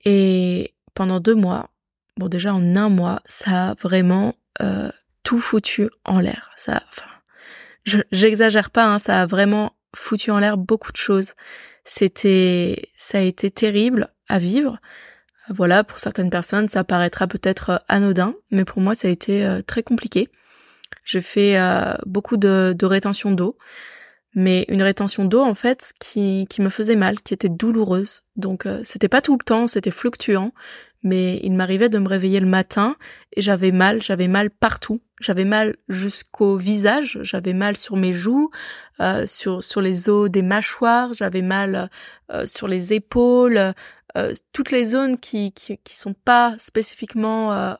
[0.04, 1.70] Et pendant deux mois,
[2.18, 4.92] bon déjà en un mois, ça a vraiment euh,
[5.24, 6.52] tout foutu en l'air.
[6.58, 7.08] Ça, enfin,
[8.12, 11.34] j'exagère pas, hein, ça a vraiment foutu en l'air beaucoup de choses.
[11.84, 14.80] C'était, ça a été terrible à vivre.
[15.50, 19.46] Voilà, pour certaines personnes, ça paraîtra peut-être euh, anodin, mais pour moi, ça a été
[19.46, 20.30] euh, très compliqué.
[21.04, 23.58] J'ai fait euh, beaucoup de, rétention d'eau,
[24.34, 28.24] mais une rétention d'eau en fait qui, qui me faisait mal, qui était douloureuse.
[28.36, 30.52] Donc c'était pas tout le temps, c'était fluctuant,
[31.06, 32.98] mais il m'arrivait de me réveiller le matin
[33.32, 35.02] et j'avais mal, j'avais mal partout.
[35.22, 38.50] J'avais mal jusqu'au visage, j'avais mal sur mes joues,
[39.00, 41.90] euh, sur sur les os des mâchoires, j'avais mal
[42.32, 43.74] euh, sur les épaules,
[44.18, 47.76] euh, toutes les zones qui, qui qui sont pas spécifiquement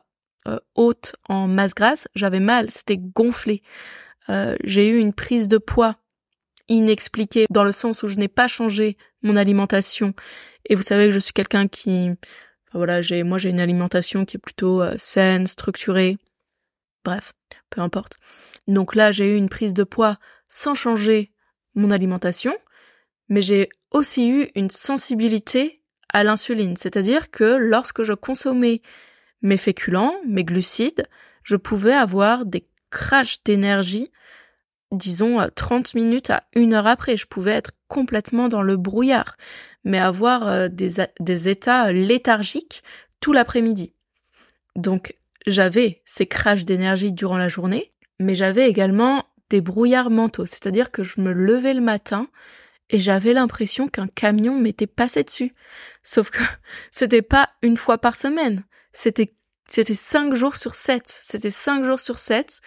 [0.76, 3.62] hautes en masse grasse, j'avais mal, c'était gonflé.
[4.62, 5.96] j'ai eu une prise de poids
[6.68, 10.14] inexpliquée dans le sens où je n'ai pas changé mon alimentation
[10.68, 12.10] et vous savez que je suis quelqu'un qui
[12.72, 16.18] voilà, j'ai moi j'ai une alimentation qui est plutôt euh, saine, structurée.
[17.04, 17.32] Bref,
[17.70, 18.14] peu importe.
[18.66, 21.32] Donc là, j'ai eu une prise de poids sans changer
[21.74, 22.56] mon alimentation,
[23.28, 28.80] mais j'ai aussi eu une sensibilité à l'insuline, c'est-à-dire que lorsque je consommais
[29.42, 31.06] mes féculents, mes glucides,
[31.42, 34.10] je pouvais avoir des crashs d'énergie,
[34.92, 39.36] disons 30 minutes à une heure après, je pouvais être complètement dans le brouillard
[39.86, 42.82] mais avoir euh, des, états léthargiques
[43.20, 43.94] tout l'après-midi.
[44.74, 50.90] Donc j'avais ces crashs d'énergie durant la journée, mais j'avais également des brouillards mentaux, c'est-à-dire
[50.90, 52.28] que je me levais le matin
[52.90, 55.54] et j'avais l'impression qu'un camion m'était passé dessus.
[56.02, 56.42] Sauf que
[56.90, 59.34] c'était pas une fois par semaine, c'était
[59.68, 62.60] c'était cinq jours sur sept, c'était cinq jours sur sept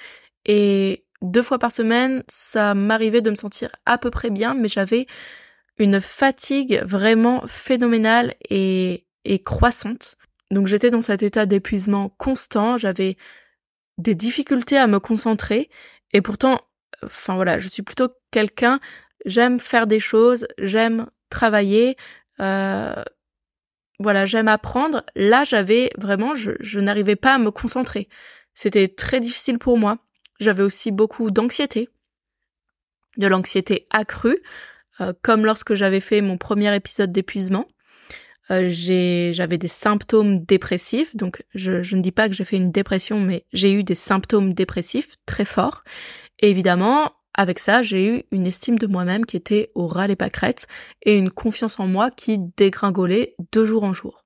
[0.46, 4.70] et deux fois par semaine, ça m'arrivait de me sentir à peu près bien, mais
[4.70, 5.06] j'avais
[5.80, 10.18] une fatigue vraiment phénoménale et, et croissante.
[10.52, 13.18] Donc j'étais dans cet état d'épuisement constant, j'avais
[13.98, 15.70] des difficultés à me concentrer
[16.12, 16.60] et pourtant,
[17.04, 18.80] enfin voilà, je suis plutôt quelqu'un,
[19.26, 21.96] j'aime faire des choses, j'aime travailler,
[22.40, 23.04] euh,
[24.00, 25.04] voilà, j'aime apprendre.
[25.16, 28.08] Là, j'avais vraiment, je, je n'arrivais pas à me concentrer.
[28.54, 30.00] C'était très difficile pour moi.
[30.40, 31.90] J'avais aussi beaucoup d'anxiété,
[33.18, 34.42] de l'anxiété accrue.
[35.02, 37.68] Euh, comme lorsque j'avais fait mon premier épisode d'épuisement.
[38.52, 42.72] Euh, j'avais des symptômes dépressifs, donc je, je ne dis pas que j'ai fait une
[42.72, 45.84] dépression, mais j'ai eu des symptômes dépressifs très forts.
[46.40, 50.16] Et évidemment, avec ça, j'ai eu une estime de moi-même qui était au ras les
[50.16, 50.68] pâquerettes
[51.04, 54.26] et une confiance en moi qui dégringolait de jour en jour.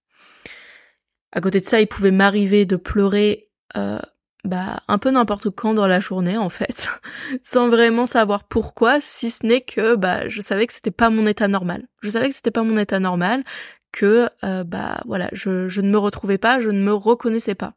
[1.34, 4.00] À côté de ça, il pouvait m'arriver de pleurer euh,
[4.44, 6.90] bah un peu n'importe quand dans la journée en fait,
[7.42, 11.26] sans vraiment savoir pourquoi, si ce n'est que bah je savais que c'était pas mon
[11.28, 11.88] état normal.
[12.02, 13.44] Je savais que c'était pas mon état normal,
[13.92, 17.76] que euh, bah voilà, je, je ne me retrouvais pas, je ne me reconnaissais pas.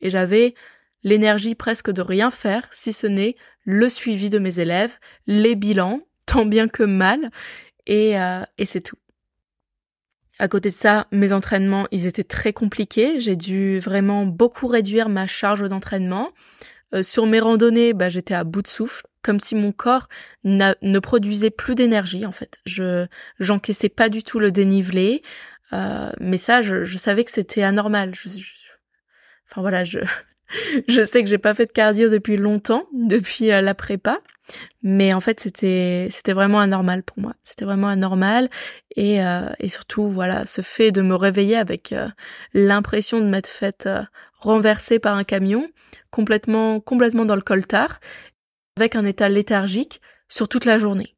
[0.00, 0.54] Et j'avais
[1.04, 6.00] l'énergie presque de rien faire, si ce n'est le suivi de mes élèves, les bilans,
[6.26, 7.30] tant bien que mal,
[7.86, 8.96] et, euh, et c'est tout.
[10.38, 13.20] À côté de ça, mes entraînements, ils étaient très compliqués.
[13.20, 16.32] J'ai dû vraiment beaucoup réduire ma charge d'entraînement.
[16.94, 20.08] Euh, sur mes randonnées, bah, j'étais à bout de souffle, comme si mon corps
[20.44, 22.60] ne produisait plus d'énergie en fait.
[22.64, 23.06] Je
[23.40, 25.22] j'encaissais pas du tout le dénivelé,
[25.72, 28.14] euh, mais ça, je, je savais que c'était anormal.
[28.14, 28.28] Je,
[29.50, 29.98] enfin voilà, je
[30.88, 34.20] je sais que j'ai pas fait de cardio depuis longtemps, depuis euh, la prépa,
[34.82, 37.34] mais en fait c'était c'était vraiment anormal pour moi.
[37.42, 38.48] C'était vraiment anormal
[38.94, 42.08] et euh, et surtout voilà ce fait de me réveiller avec euh,
[42.54, 43.88] l'impression de m'être faite
[44.38, 45.68] renverser par un camion,
[46.10, 48.00] complètement complètement dans le coltard,
[48.76, 51.16] avec un état léthargique sur toute la journée.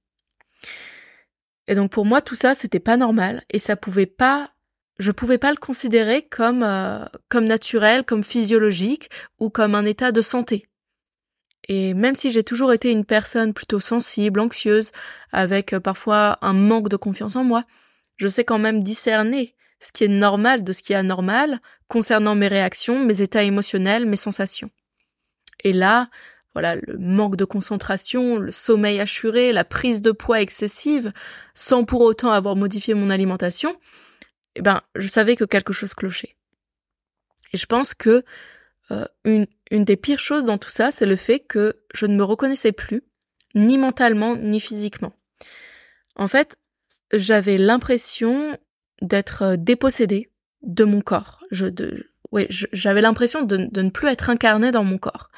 [1.66, 4.50] Et donc pour moi tout ça c'était pas normal et ça pouvait pas
[4.98, 10.12] je pouvais pas le considérer comme euh, comme naturel, comme physiologique ou comme un état
[10.12, 10.67] de santé.
[11.66, 14.92] Et même si j'ai toujours été une personne plutôt sensible, anxieuse,
[15.33, 17.64] avec euh, parfois un manque de confiance en moi,
[18.16, 22.35] je sais quand même discerner ce qui est normal de ce qui est anormal concernant
[22.35, 24.71] mes réactions, mes états émotionnels, mes sensations.
[25.64, 26.09] Et là,
[26.55, 31.12] voilà, le manque de concentration, le sommeil assuré, la prise de poids excessive,
[31.55, 33.77] sans pour autant avoir modifié mon alimentation,
[34.57, 36.37] eh ben, je savais que quelque chose clochait.
[37.53, 38.25] Et je pense que
[38.90, 42.16] euh, une, une des pires choses dans tout ça, c'est le fait que je ne
[42.16, 43.03] me reconnaissais plus,
[43.55, 45.12] ni mentalement, ni physiquement.
[46.16, 46.57] En fait,
[47.12, 48.57] j'avais l'impression
[49.03, 50.31] d'être euh, dépossédée
[50.62, 51.44] de mon corps.
[51.51, 55.31] Je, de, ouais, j'avais l'impression de, de, ne plus être incarnée dans mon corps.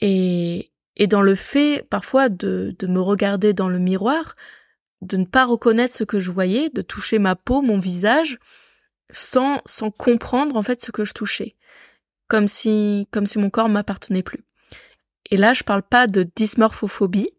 [0.00, 4.36] Et, et dans le fait, parfois, de, de me regarder dans le miroir,
[5.02, 8.38] de ne pas reconnaître ce que je voyais, de toucher ma peau, mon visage,
[9.10, 11.56] sans, sans comprendre, en fait, ce que je touchais.
[12.28, 14.44] Comme si, comme si mon corps m'appartenait plus.
[15.30, 17.30] Et là, je parle pas de dysmorphophobie,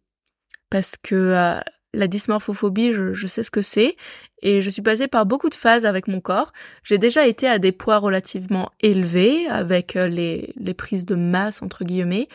[0.69, 1.60] parce que euh,
[1.93, 3.95] la dysmorphophobie, je, je sais ce que c'est,
[4.41, 6.52] et je suis passée par beaucoup de phases avec mon corps.
[6.84, 11.62] J'ai déjà été à des poids relativement élevés, avec euh, les, les prises de masse,
[11.62, 12.28] entre guillemets,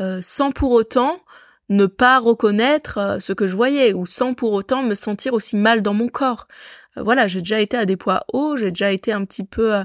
[0.00, 1.20] euh, sans pour autant
[1.68, 5.56] ne pas reconnaître euh, ce que je voyais, ou sans pour autant me sentir aussi
[5.56, 6.48] mal dans mon corps.
[6.96, 9.84] voilà, j'ai déjà été à des poids hauts, j'ai déjà été un petit peu...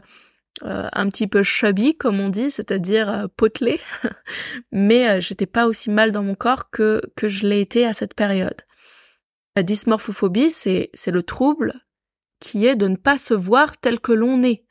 [0.62, 3.80] un petit peu chubby comme on dit, c'est-à-dire potelé,
[4.72, 8.14] mais j'étais pas aussi mal dans mon corps que que je l'ai été à cette
[8.14, 8.62] période.
[9.56, 11.74] La dysmorphophobie, c'est, c'est le trouble
[12.40, 14.66] qui est de ne pas se voir tel que l'on est.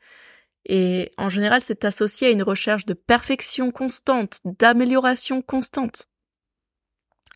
[0.65, 6.07] Et en général, c'est associé à une recherche de perfection constante, d'amélioration constante.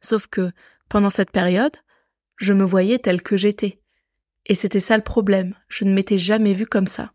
[0.02, 0.52] Sauf que,
[0.90, 1.76] pendant cette période,
[2.38, 3.82] je me voyais tel que j'étais.
[4.46, 7.14] Et c'était ça le problème, je ne m'étais jamais vue comme ça.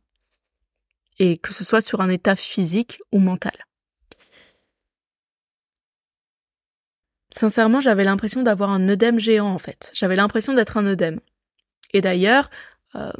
[1.18, 3.55] Et que ce soit sur un état physique ou mental.
[7.35, 9.90] Sincèrement, j'avais l'impression d'avoir un œdème géant en fait.
[9.94, 11.18] J'avais l'impression d'être un œdème.
[11.94, 12.51] Et d'ailleurs,
[12.94, 13.12] euh,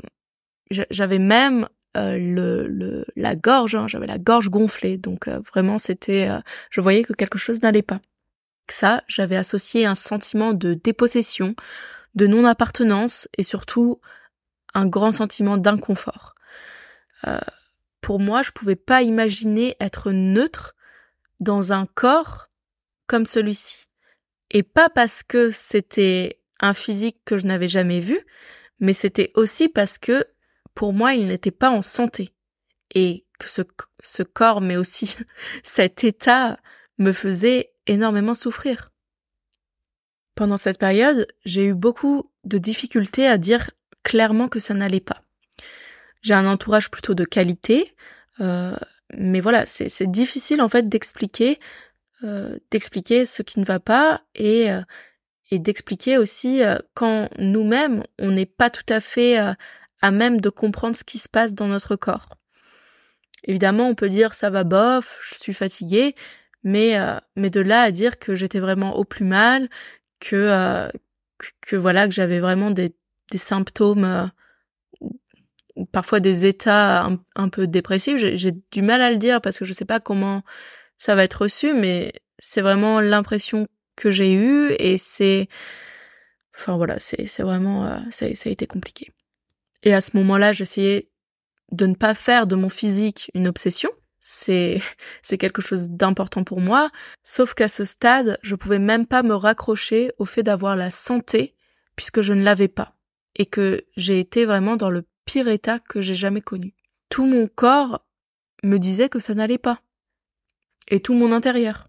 [0.71, 4.99] j'avais même euh, la gorge, hein, j'avais la gorge gonflée.
[4.99, 6.29] Donc euh, vraiment, c'était,
[6.71, 8.01] je voyais que quelque chose n'allait pas.
[8.69, 11.55] Ça, j'avais associé un sentiment de dépossession,
[12.15, 14.01] de non-appartenance et surtout
[14.75, 16.35] un grand sentiment d'inconfort.
[18.03, 20.75] Pour moi, je pouvais pas imaginer être neutre
[21.41, 22.51] dans un corps
[23.07, 23.87] comme celui-ci.
[24.51, 28.21] Et pas parce que c'était un physique que je n'avais jamais vu,
[28.81, 30.27] mais c'était aussi parce que
[30.75, 32.35] pour moi, il n'était pas en santé.
[32.95, 33.63] Et que ce,
[34.03, 35.17] ce corps, mais aussi
[35.63, 36.59] cet état
[36.99, 38.91] me faisait énormément souffrir.
[40.35, 43.71] Pendant cette période, j'ai eu beaucoup de difficultés à dire
[44.03, 45.23] clairement que ça n'allait pas.
[46.23, 47.95] J'ai un entourage plutôt de qualité,
[48.41, 48.75] euh,
[49.15, 51.59] mais voilà, c'est difficile en fait d'expliquer
[52.25, 54.81] euh, d'expliquer ce qui ne va pas et, euh,
[55.51, 60.49] et d'expliquer aussi euh, quand nous-mêmes, on n'est pas tout à fait à même de
[60.49, 62.29] comprendre ce qui se passe dans notre corps.
[63.43, 66.15] Évidemment, on peut dire ça va bof, je suis fatiguée,
[66.63, 66.97] mais
[67.35, 69.69] mais de là à dire que j'étais vraiment au plus mal,
[70.21, 70.89] que
[71.61, 72.95] que, voilà que j'avais vraiment des,
[73.33, 74.31] des symptômes
[75.91, 79.73] parfois des états un, peu dépressifs, j'ai du mal à le dire parce que je
[79.73, 80.43] sais pas comment
[80.97, 85.49] ça va être reçu, mais c'est vraiment l'impression que j'ai eue et c'est,
[86.57, 89.11] enfin voilà, c'est vraiment euh, ça a été compliqué.
[89.83, 91.11] Et à ce moment-là, j'essayais
[91.73, 93.91] de ne pas faire de mon physique une obsession.
[94.21, 94.81] C'est
[95.23, 96.91] c'est quelque chose d'important pour moi.
[97.23, 101.57] Sauf qu'à ce stade, je pouvais même pas me raccrocher au fait d'avoir la santé
[101.97, 102.95] puisque je ne l'avais pas
[103.37, 106.75] et que j'ai été vraiment dans le pire état que j'ai jamais connu.
[107.09, 108.05] Tout mon corps
[108.63, 109.83] me disait que ça n'allait pas
[110.91, 111.89] et tout mon intérieur.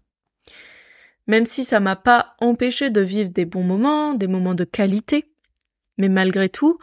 [1.26, 5.32] Même si ça m'a pas empêché de vivre des bons moments, des moments de qualité,
[5.98, 6.78] mais malgré tout,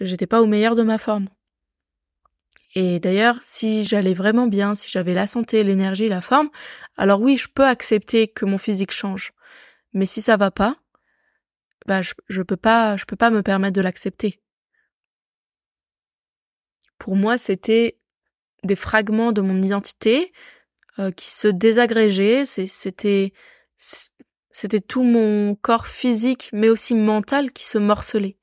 [0.00, 1.28] j'étais pas au meilleur de ma forme.
[2.74, 6.50] Et d'ailleurs, si j'allais vraiment bien, si j'avais la santé, l'énergie, la forme,
[6.96, 9.32] alors oui, je peux accepter que mon physique change.
[9.92, 10.76] Mais si ça va pas,
[11.86, 14.40] bah je, peux pas, je peux pas me permettre de l'accepter.
[17.06, 18.00] Pour moi, c'était
[18.64, 20.32] des fragments de mon identité
[20.98, 22.44] euh, qui se désagrégeait.
[22.46, 23.32] C'était
[24.50, 28.38] c'était tout mon corps physique, mais aussi mental, qui se morcelait.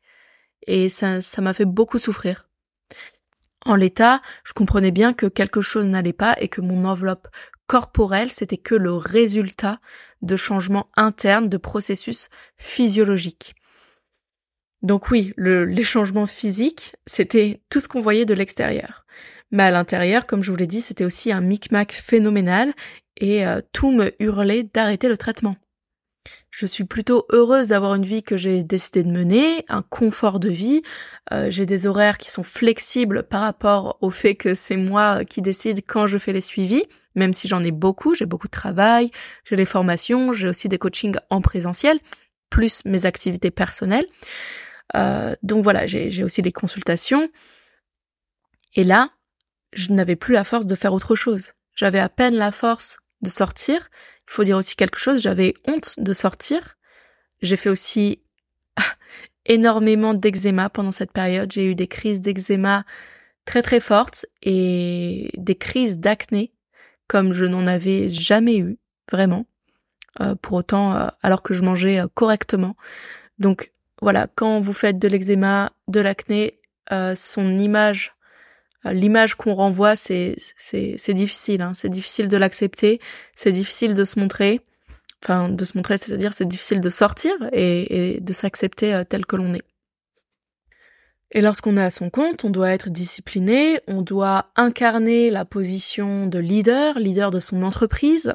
[0.66, 2.48] Et ça ça m'a fait beaucoup souffrir.
[3.66, 7.28] En l'état, je comprenais bien que quelque chose n'allait pas et que mon enveloppe
[7.68, 9.82] corporelle, c'était que le résultat
[10.22, 13.56] de changements internes, de processus physiologiques.
[14.84, 19.06] Donc oui, le, les changements physiques, c'était tout ce qu'on voyait de l'extérieur.
[19.52, 22.74] Mais à l'intérieur, comme je vous l'ai dit, c'était aussi un micmac phénoménal
[23.18, 25.56] et euh, tout me hurlait d'arrêter le traitement.
[26.50, 30.50] Je suis plutôt heureuse d'avoir une vie que j'ai décidé de mener, un confort de
[30.50, 30.84] vie.
[31.32, 35.42] Euh, j'ai des horaires qui sont flexibles par rapport au fait que c'est moi qui
[35.42, 36.84] décide quand je fais les suivis,
[37.16, 39.10] même si j'en ai beaucoup, j'ai beaucoup de travail,
[39.46, 42.00] j'ai les formations, j'ai aussi des coachings en présentiel,
[42.50, 44.06] plus mes activités personnelles.
[44.96, 47.30] Euh, donc voilà, j'ai aussi des consultations.
[48.76, 49.12] Et là,
[49.74, 51.54] je n'avais plus la force de faire autre chose.
[51.76, 53.90] J'avais à peine la force de sortir.
[54.28, 56.78] Il faut dire aussi quelque chose, j'avais honte de sortir.
[57.42, 58.22] J'ai fait aussi
[59.46, 61.52] énormément d'eczéma pendant cette période.
[61.52, 62.86] J'ai eu des crises d'eczéma
[63.46, 66.54] très très fortes et des crises d'acné
[67.08, 68.78] comme je n'en avais jamais eu,
[69.12, 69.46] vraiment.
[70.22, 72.76] Euh, pour autant, euh, alors que je mangeais euh, correctement.
[73.40, 73.72] Donc
[74.04, 76.60] voilà, quand vous faites de l'eczéma, de l'acné,
[77.16, 78.14] son image
[78.86, 80.36] l'image qu'on renvoie, c'est
[81.10, 81.62] difficile.
[81.62, 81.72] Hein.
[81.74, 82.99] C'est difficile de l'accepter.
[83.36, 84.62] C'est difficile de se montrer.
[85.24, 89.26] Enfin, de se montrer, c'est-à-dire c'est difficile de sortir et, et de s'accepter euh, tel
[89.26, 89.64] que l'on est.
[91.32, 96.28] Et lorsqu'on est à son compte, on doit être discipliné, on doit incarner la position
[96.28, 98.34] de leader, leader de son entreprise.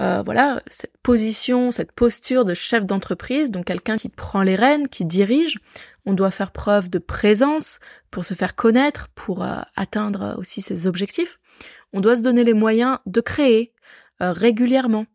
[0.00, 4.88] Euh, voilà, cette position, cette posture de chef d'entreprise, donc quelqu'un qui prend les rênes,
[4.88, 5.58] qui dirige.
[6.06, 7.80] On doit faire preuve de présence
[8.10, 11.38] pour se faire connaître, pour euh, atteindre aussi ses objectifs.
[11.92, 13.72] On doit se donner les moyens de créer
[14.22, 15.06] euh, régulièrement.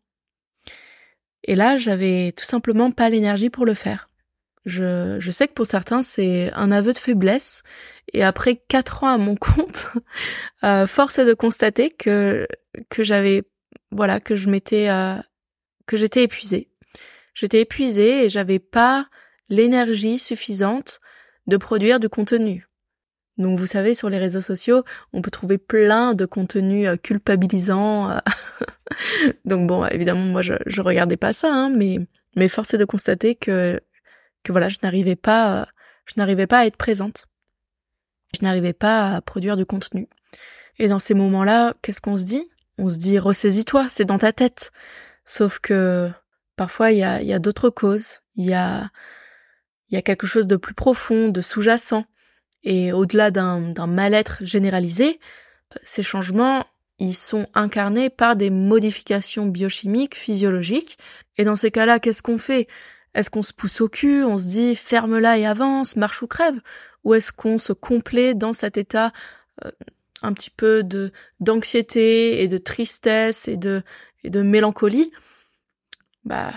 [1.44, 4.10] Et là, j'avais tout simplement pas l'énergie pour le faire.
[4.66, 7.62] Je, je sais que pour certains, c'est un aveu de faiblesse.
[8.12, 9.88] Et après quatre ans à mon compte,
[10.86, 12.46] force est de constater que,
[12.88, 13.44] que j'avais
[13.90, 15.16] voilà, que je m'étais, euh,
[15.86, 16.70] que j'étais épuisée.
[17.34, 19.08] J'étais épuisée et j'avais pas
[19.48, 21.00] l'énergie suffisante
[21.46, 22.68] de produire du contenu.
[23.36, 28.10] Donc vous savez, sur les réseaux sociaux, on peut trouver plein de contenus euh, culpabilisants.
[28.10, 28.18] Euh.
[29.44, 31.98] Donc bon, évidemment, moi je, je regardais pas ça, hein, mais
[32.36, 33.80] mais force est de constater que
[34.44, 35.66] que voilà, je n'arrivais pas,
[36.06, 37.26] je n'arrivais pas à être présente.
[38.38, 40.08] Je n'arrivais pas à produire du contenu.
[40.78, 42.48] Et dans ces moments-là, qu'est-ce qu'on se dit?
[42.78, 44.72] On se dit ressaisis-toi, c'est dans ta tête.
[45.24, 46.10] Sauf que
[46.56, 48.90] parfois il y a, d'autres causes, il y a,
[49.90, 52.04] y a quelque chose de plus profond, de sous-jacent.
[52.62, 55.20] Et au-delà d'un mal-être généralisé,
[55.74, 56.64] euh, ces changements,
[56.98, 60.98] ils sont incarnés par des modifications biochimiques, physiologiques.
[61.36, 62.66] Et dans ces cas-là, qu'est-ce qu'on fait?
[63.14, 66.60] Est-ce qu'on se pousse au cul, on se dit ferme-la et avance, marche ou crève?
[67.04, 69.12] Ou est-ce qu'on se complaît dans cet état
[69.64, 69.70] euh,
[70.24, 73.82] un petit peu de d'anxiété et de tristesse et de
[74.24, 75.12] et de mélancolie,
[76.24, 76.52] bah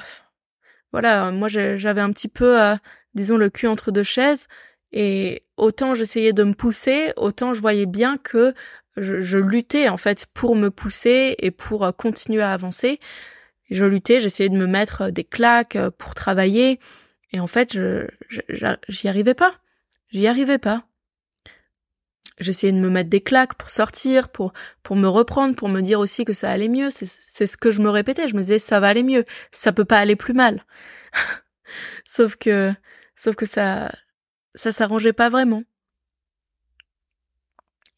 [0.91, 2.75] voilà, moi j'avais un petit peu, euh,
[3.13, 4.47] disons, le cul entre deux chaises
[4.91, 8.53] et autant j'essayais de me pousser, autant je voyais bien que
[8.95, 12.99] je, luttais en fait pour me pousser et pour euh, continuer à avancer.
[13.69, 16.79] Je luttais, j'essayais de me mettre des claques euh, pour travailler
[17.33, 18.07] et en fait je
[18.87, 19.53] j'y arrivais pas,
[20.09, 20.85] j'y arrivais pas.
[22.39, 25.99] J'essayais de me mettre des claques pour sortir, pour pour me reprendre, pour me dire
[25.99, 26.89] aussi que ça allait mieux.
[26.91, 28.27] C'est ce que je me répétais.
[28.27, 30.63] Je me disais ça va aller mieux, ça peut pas aller plus mal.
[32.03, 32.73] sauf que
[33.15, 33.91] sauf que ça
[34.55, 35.63] ça s'arrangeait pas vraiment.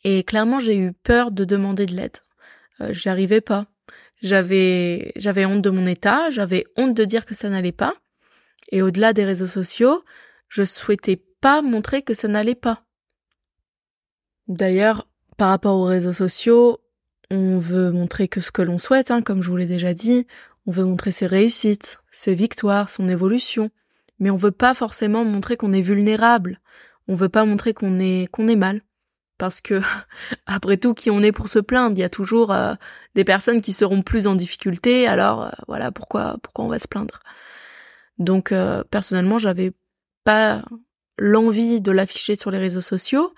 [0.06, 2.18] Et clairement, j'ai eu peur de demander de l'aide.
[2.82, 3.68] Euh, J'y arrivais pas.
[4.22, 7.96] J'avais j'avais honte de mon état, j'avais honte de dire que ça n'allait pas.
[8.72, 10.04] Et au-delà des réseaux sociaux,
[10.50, 12.86] je souhaitais pas montrer que ça n'allait pas.
[14.50, 16.80] D'ailleurs, par rapport aux réseaux sociaux,
[17.32, 20.26] on veut montrer que ce que l'on souhaite, hein, comme je vous l'ai déjà dit,
[20.66, 23.70] on veut montrer ses réussites, ses victoires, son évolution,
[24.20, 26.60] mais on veut pas forcément montrer qu'on est vulnérable.
[27.08, 28.82] On veut pas montrer qu'on est qu'on est mal,
[29.38, 29.82] parce que
[30.48, 31.96] après tout, qui on est pour se plaindre?
[31.96, 32.74] Il y a toujours euh,
[33.16, 35.08] des personnes qui seront plus en difficulté.
[35.08, 37.22] Alors euh, voilà pourquoi pourquoi on va se plaindre.
[38.18, 39.74] Donc euh, personnellement, j'avais
[40.24, 40.64] pas
[41.20, 43.34] l'envie de l'afficher sur les réseaux sociaux,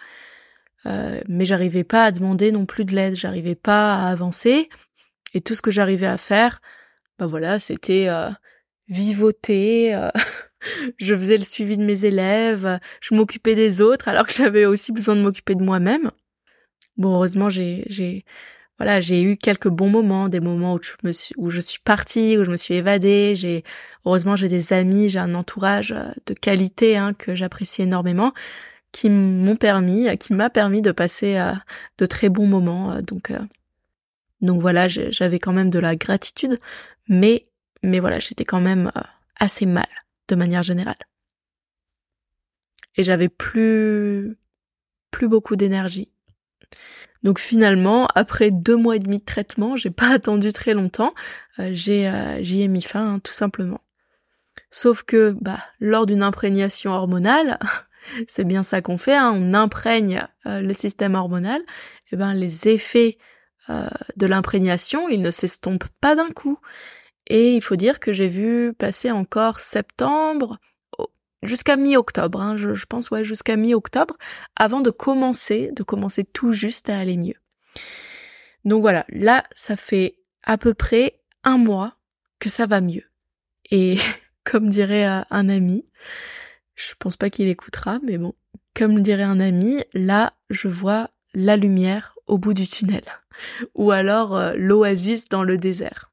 [0.86, 4.70] euh, mais j'arrivais pas à demander non plus de l'aide, j'arrivais pas à avancer.
[5.34, 6.62] Et tout ce que j'arrivais à faire,
[7.20, 8.30] ben voilà, c'était euh,
[8.88, 9.94] vivoter.
[9.96, 10.10] Euh,
[10.98, 14.92] je faisais le suivi de mes élèves, je m'occupais des autres, alors que j'avais aussi
[14.92, 16.12] besoin de m'occuper de moi-même.
[16.98, 18.26] Bon, heureusement, j'ai, j'ai,
[18.78, 21.80] voilà, j'ai eu quelques bons moments, des moments où je me suis, où je suis
[21.80, 23.36] partie, où je me suis évadée.
[23.36, 23.64] J'ai,
[24.06, 28.34] heureusement, j'ai des amis, j'ai un entourage de qualité hein, que j'apprécie énormément
[28.92, 31.64] qui m'ont permis, qui m'a permis de passer à
[31.98, 32.92] de très bons moments.
[32.92, 33.40] Euh, donc, euh,
[34.42, 36.60] donc voilà, j'avais quand même de la gratitude,
[37.08, 37.48] mais,
[37.84, 39.02] mais voilà, j'étais quand même euh,
[39.38, 39.88] assez mal
[40.28, 40.98] de manière générale.
[42.96, 44.38] Et j'avais plus,
[45.12, 46.10] plus beaucoup d'énergie.
[47.24, 51.14] Donc finalement, après deux mois et demi de traitement, j'ai pas attendu très longtemps,
[51.60, 53.82] euh, j'ai euh, j'y ai mis fin hein, tout simplement.
[54.70, 57.60] Sauf que bah lors d'une imprégnation hormonale,
[58.28, 62.34] c'est bien ça qu'on fait, hein, on imprègne euh, le système hormonal, et eh ben
[62.34, 63.18] les effets
[64.18, 66.60] de l'imprégnation, ils ne s'estompent pas d'un coup.
[67.28, 70.60] Et il faut dire que j'ai vu passer encore septembre,
[71.44, 74.18] jusqu'à mi-octobre, hein, je, je, pense ouais jusqu'à mi-octobre,
[74.56, 77.36] avant de commencer, de commencer tout juste à aller mieux.
[78.66, 81.98] Donc voilà, là ça fait à peu près un mois
[82.40, 83.04] que ça va mieux.
[83.70, 83.98] Et
[84.44, 85.88] comme dirait euh, un ami,
[86.82, 88.34] je pense pas qu'il écoutera, mais bon,
[88.76, 93.04] comme dirait un ami, là je vois la lumière au bout du tunnel,
[93.76, 96.12] ou alors euh, l'oasis dans le désert.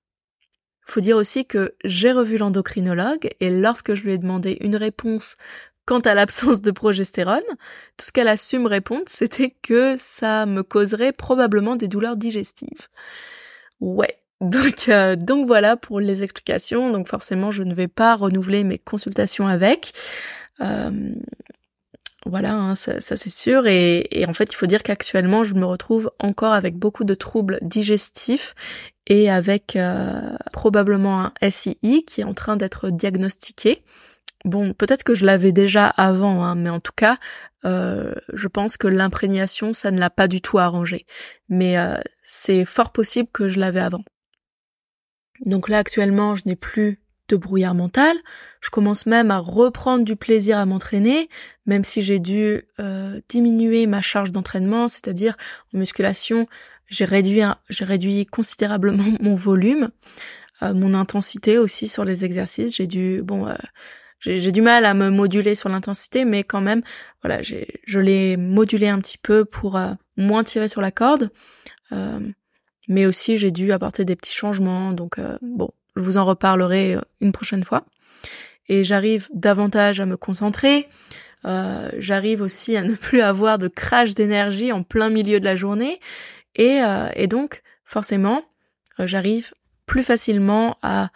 [0.85, 5.37] Faut dire aussi que j'ai revu l'endocrinologue et lorsque je lui ai demandé une réponse
[5.85, 7.43] quant à l'absence de progestérone,
[7.97, 12.17] tout ce qu'elle a su me répondre, c'était que ça me causerait probablement des douleurs
[12.17, 12.89] digestives.
[13.81, 14.19] Ouais.
[14.41, 16.91] Donc, euh, donc voilà pour les explications.
[16.91, 19.93] Donc forcément, je ne vais pas renouveler mes consultations avec.
[20.61, 21.15] Euh,
[22.27, 23.67] voilà, hein, ça, c'est sûr.
[23.67, 27.59] Et, en fait, il faut dire qu'actuellement, je me retrouve encore avec beaucoup de troubles
[27.63, 28.55] digestifs
[29.07, 33.83] et avec euh, probablement un SII qui est en train d'être diagnostiqué.
[34.45, 37.19] Bon, peut-être que je l'avais déjà avant, hein, mais en tout cas,
[37.65, 41.07] euh, je pense que l'imprégnation, ça ne l'a pas du tout arrangé.
[41.49, 41.77] Mais
[42.23, 44.05] c'est fort possible que je l'avais avant.
[45.47, 48.17] Donc là, actuellement, je n'ai plus de brouillard mental.
[48.61, 51.29] Je commence même à reprendre du plaisir à m'entraîner,
[51.67, 52.63] même si j'ai dû
[53.29, 55.37] diminuer ma charge d'entraînement, c'est-à-dire
[55.73, 56.47] en musculation,
[56.89, 59.91] j'ai réduit, j'ai réduit considérablement mon volume,
[60.63, 62.75] euh, mon intensité aussi sur les exercices.
[62.75, 63.55] J'ai dû, bon, euh,
[64.21, 66.83] j'ai du mal à me moduler sur l'intensité, mais quand même,
[67.23, 71.31] voilà, je l'ai modulé un petit peu pour euh, moins tirer sur la corde.
[72.89, 74.93] mais aussi, j'ai dû apporter des petits changements.
[74.93, 77.85] Donc, bon, je vous en reparlerai une prochaine fois.
[78.69, 80.89] Et j'arrive davantage à me concentrer.
[81.45, 86.01] j'arrive aussi à ne plus avoir de crash d'énergie en plein milieu de la journée
[86.59, 88.43] et, euh, donc, forcément,
[89.01, 89.55] euh, j'arrive
[89.87, 91.11] plus facilement à,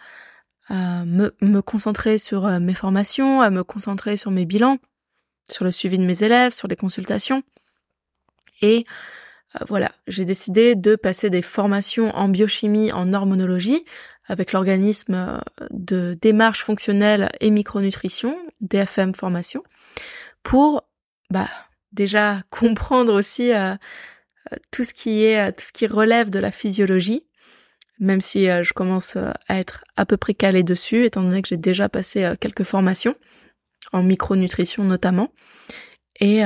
[0.69, 4.79] me, concentrer sur euh, mes formations, à me concentrer sur mes bilans,
[5.51, 7.43] sur le suivi de mes élèves, sur les consultations.
[8.61, 8.83] Et
[9.67, 13.85] voilà, j'ai décidé de passer des formations en biochimie, en hormonologie,
[14.27, 19.63] avec l'organisme de démarche fonctionnelle et micronutrition, DFM Formation,
[20.43, 20.83] pour
[21.29, 21.49] bah,
[21.91, 23.51] déjà comprendre aussi
[24.71, 27.25] tout ce qui est tout ce qui relève de la physiologie,
[27.99, 31.41] même si euh, je commence euh, à être à peu près calée dessus, étant donné
[31.41, 33.15] que j'ai déjà passé euh, quelques formations
[33.91, 35.31] en micronutrition notamment.
[36.19, 36.41] Et,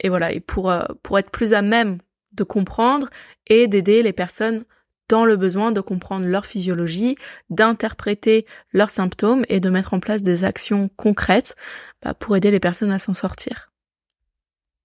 [0.00, 0.72] et voilà, et pour,
[1.02, 1.98] pour être plus à même
[2.32, 3.08] de comprendre
[3.46, 4.64] et d'aider les personnes
[5.08, 7.16] dans le besoin de comprendre leur physiologie,
[7.50, 11.56] d'interpréter leurs symptômes et de mettre en place des actions concrètes
[12.02, 13.72] bah, pour aider les personnes à s'en sortir.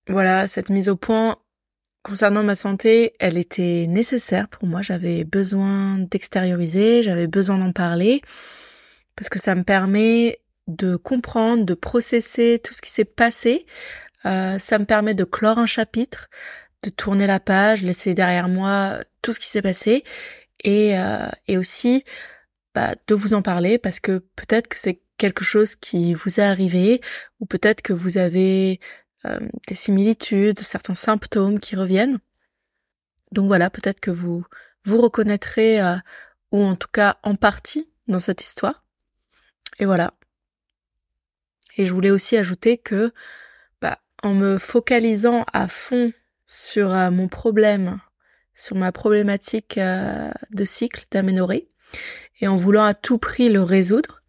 [0.10, 1.38] Voilà, cette mise au point
[2.04, 4.82] Concernant ma santé, elle était nécessaire pour moi.
[4.82, 8.22] J'avais besoin d'extérioriser, j'avais besoin d'en parler,
[9.16, 13.66] parce que ça me permet de comprendre, de processer tout ce qui s'est passé.
[14.26, 16.30] Euh, ça me permet de clore un chapitre,
[16.84, 20.04] de tourner la page, laisser derrière moi tout ce qui s'est passé,
[20.64, 22.04] et, euh, et aussi
[22.76, 26.44] bah, de vous en parler, parce que peut-être que c'est quelque chose qui vous est
[26.44, 27.02] arrivé,
[27.40, 28.80] ou peut-être que vous avez
[29.26, 32.20] euh, des similitudes, certains symptômes qui reviennent.
[33.32, 34.44] Donc voilà, peut-être que vous
[34.86, 35.96] vous reconnaîtrez, euh,
[36.52, 38.86] ou en tout cas en partie, dans cette histoire.
[39.80, 40.14] Et voilà.
[41.78, 43.12] Et je voulais aussi ajouter que,
[43.82, 46.12] bah, en me focalisant à fond
[46.46, 48.00] sur euh, mon problème,
[48.56, 51.68] sur ma problématique de cycle d'aménorrhée,
[52.42, 54.22] et en voulant à tout prix le résoudre,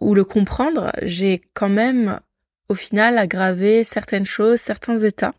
[0.00, 2.20] ou le comprendre, j'ai quand même
[2.68, 5.32] au final aggraver certaines choses, certains états.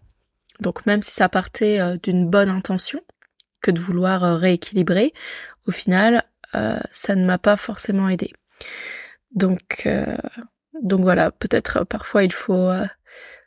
[0.59, 3.01] Donc même si ça partait euh, d'une bonne intention,
[3.61, 5.13] que de vouloir euh, rééquilibrer,
[5.67, 6.23] au final,
[6.55, 8.33] euh, ça ne m'a pas forcément aidé.
[9.31, 9.87] Donc,
[10.81, 12.71] donc voilà, peut-être parfois il faut,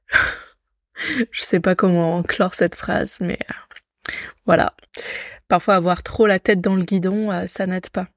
[1.33, 3.41] je sais pas comment clore cette phrase, mais
[4.47, 4.75] voilà,
[5.49, 8.09] parfois avoir trop la tête dans le guidon, ça n'aide pas.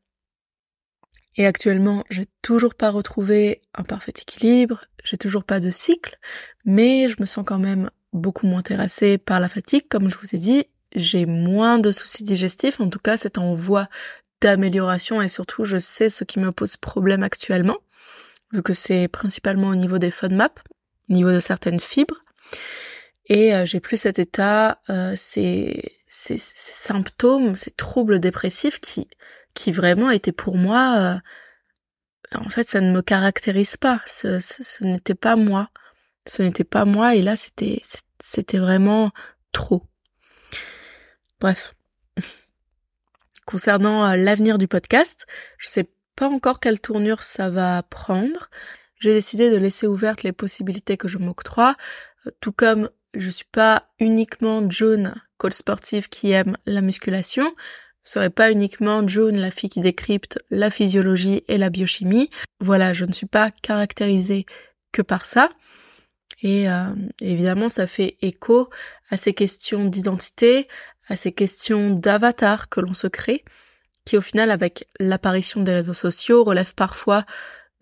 [1.38, 6.18] Et actuellement, j'ai toujours pas retrouvé un parfait équilibre, j'ai toujours pas de cycle,
[6.64, 10.34] mais je me sens quand même beaucoup moins terrassée par la fatigue, comme je vous
[10.34, 10.64] ai dit,
[10.96, 13.90] j'ai moins de soucis digestifs, en tout cas c'est en voie
[14.40, 17.78] d'amélioration et surtout je sais ce qui me pose problème actuellement,
[18.54, 20.60] vu que c'est principalement au niveau des FODMAP,
[21.10, 22.22] au niveau de certaines fibres.
[23.28, 24.80] Et j'ai plus cet état,
[25.16, 29.08] ces, ces, symptômes, ces troubles dépressifs qui
[29.54, 31.22] qui vraiment étaient pour moi
[32.34, 35.70] en fait ça ne me caractérise pas, ce, ce n'était pas moi.
[36.28, 37.82] Ce n'était pas moi et là c'était
[38.24, 39.12] c'était vraiment
[39.52, 39.84] trop.
[41.40, 41.76] Bref.
[43.46, 48.50] Concernant euh, l'avenir du podcast, je sais pas encore quelle tournure ça va prendre.
[49.00, 51.76] J'ai décidé de laisser ouvertes les possibilités que je m'octroie,
[52.26, 57.54] euh, tout comme je suis pas uniquement June, coach sportive qui aime la musculation,
[58.06, 62.30] je serais pas uniquement June, la fille qui décrypte la physiologie et la biochimie.
[62.60, 64.46] Voilà, je ne suis pas caractérisée
[64.92, 65.50] que par ça.
[66.44, 66.86] Et euh,
[67.20, 68.70] évidemment, ça fait écho
[69.10, 70.68] à ces questions d'identité,
[71.08, 73.44] à ces questions d'avatar que l'on se crée,
[74.06, 77.26] qui au final, avec l'apparition des réseaux sociaux, relèvent parfois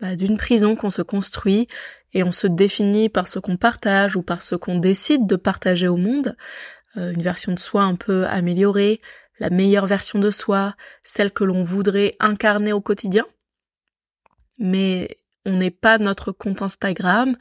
[0.00, 1.68] bah, d'une prison qu'on se construit
[2.14, 5.88] et on se définit par ce qu'on partage ou par ce qu'on décide de partager
[5.88, 6.36] au monde,
[6.96, 9.00] euh, une version de soi un peu améliorée,
[9.40, 13.24] la meilleure version de soi, celle que l'on voudrait incarner au quotidien.
[14.58, 17.36] Mais on n'est pas notre compte Instagram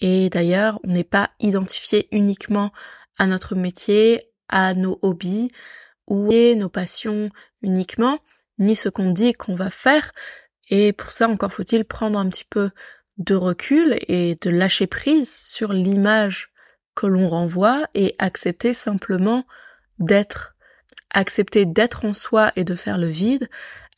[0.00, 2.72] et d'ailleurs, on n'est pas identifié uniquement
[3.18, 5.50] à notre métier, à nos hobbies
[6.06, 7.30] ou à nos passions
[7.62, 8.20] uniquement,
[8.58, 10.12] ni ce qu'on dit qu'on va faire.
[10.70, 12.70] Et pour ça, encore faut-il prendre un petit peu
[13.18, 16.52] de recul et de lâcher prise sur l'image
[16.94, 19.44] que l'on renvoie et accepter simplement
[19.98, 20.54] d'être.
[21.10, 23.48] Accepter d'être en soi et de faire le vide,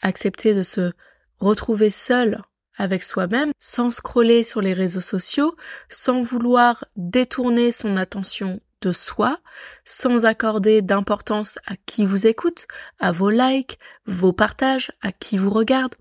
[0.03, 0.93] accepter de se
[1.39, 2.43] retrouver seul
[2.77, 5.55] avec soi-même, sans scroller sur les réseaux sociaux,
[5.89, 9.39] sans vouloir détourner son attention de soi,
[9.85, 12.67] sans accorder d'importance à qui vous écoute,
[12.99, 15.95] à vos likes, vos partages, à qui vous regarde.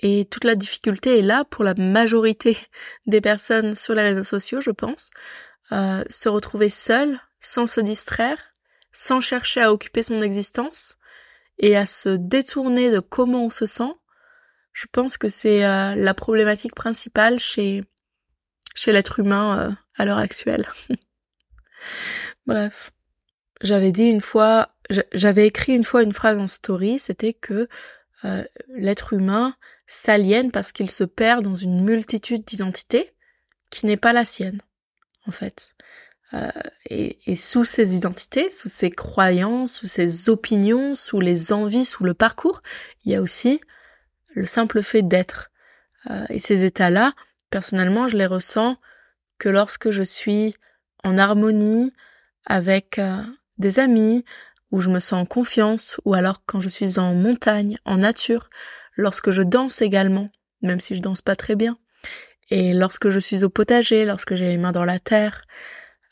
[0.00, 2.58] Et toute la difficulté est là pour la majorité
[3.06, 5.10] des personnes sur les réseaux sociaux, je pense.
[5.72, 8.38] Euh, se retrouver seul, sans se distraire,
[8.92, 10.96] sans chercher à occuper son existence,
[11.58, 13.92] et à se détourner de comment on se sent,
[14.72, 17.82] je pense que c'est euh, la problématique principale chez
[18.74, 20.66] chez l'être humain euh, à l'heure actuelle.
[22.46, 22.90] Bref,
[23.62, 24.74] j'avais dit une fois,
[25.12, 27.68] j'avais écrit une fois une phrase en story, c'était que
[28.24, 29.54] euh, l'être humain
[29.86, 33.12] s'aliène parce qu'il se perd dans une multitude d'identités
[33.70, 34.60] qui n'est pas la sienne,
[35.26, 35.74] en fait.
[36.90, 42.02] et, et, sous ces identités, sous ces croyances, sous ces opinions, sous les envies, sous
[42.02, 42.60] le parcours,
[43.04, 43.60] il y a aussi
[44.34, 45.50] le simple fait d'être.
[46.10, 47.12] Euh, et ces états-là,
[47.50, 48.76] personnellement, je les ressens
[49.38, 50.54] que lorsque je suis
[51.02, 51.92] en harmonie
[52.46, 53.22] avec euh,
[53.58, 54.24] des amis,
[54.70, 58.50] où je me sens en confiance, ou alors quand je suis en montagne, en nature,
[58.96, 60.30] lorsque je danse également,
[60.62, 61.78] même si je danse pas très bien,
[62.50, 65.42] et lorsque je suis au potager, lorsque j'ai les mains dans la terre,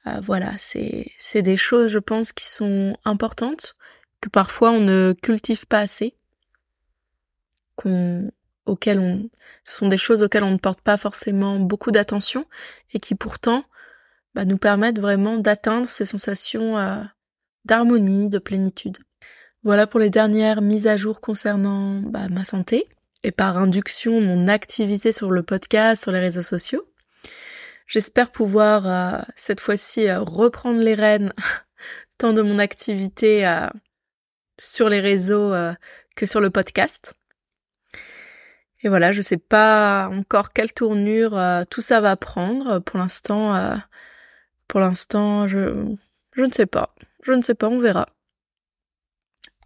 [0.07, 3.77] euh, voilà, c'est c'est des choses, je pense, qui sont importantes,
[4.21, 6.17] que parfois on ne cultive pas assez,
[7.77, 8.31] qu'on,
[8.67, 9.29] auxquelles on,
[9.65, 12.47] ce sont des choses auxquelles on ne porte pas forcément beaucoup d'attention
[12.93, 13.65] et qui pourtant
[14.35, 17.03] bah, nous permettent vraiment d'atteindre ces sensations euh,
[17.65, 18.99] d'harmonie, de plénitude.
[19.65, 22.85] Voilà pour les dernières mises à jour concernant bah, ma santé
[23.23, 26.87] et par induction mon activité sur le podcast, sur les réseaux sociaux.
[27.87, 31.33] J'espère pouvoir euh, cette fois-ci euh, reprendre les rênes
[32.19, 33.45] tant de mon activité
[34.59, 35.53] sur les réseaux
[36.15, 37.15] que sur le podcast.
[38.83, 42.81] Et voilà, je sais pas encore quelle tournure euh, tout ça va prendre.
[42.81, 43.77] Pour l'instant, euh,
[44.67, 45.97] pour l'instant, je
[46.37, 46.95] ne sais pas.
[47.23, 48.07] Je ne sais pas, on verra.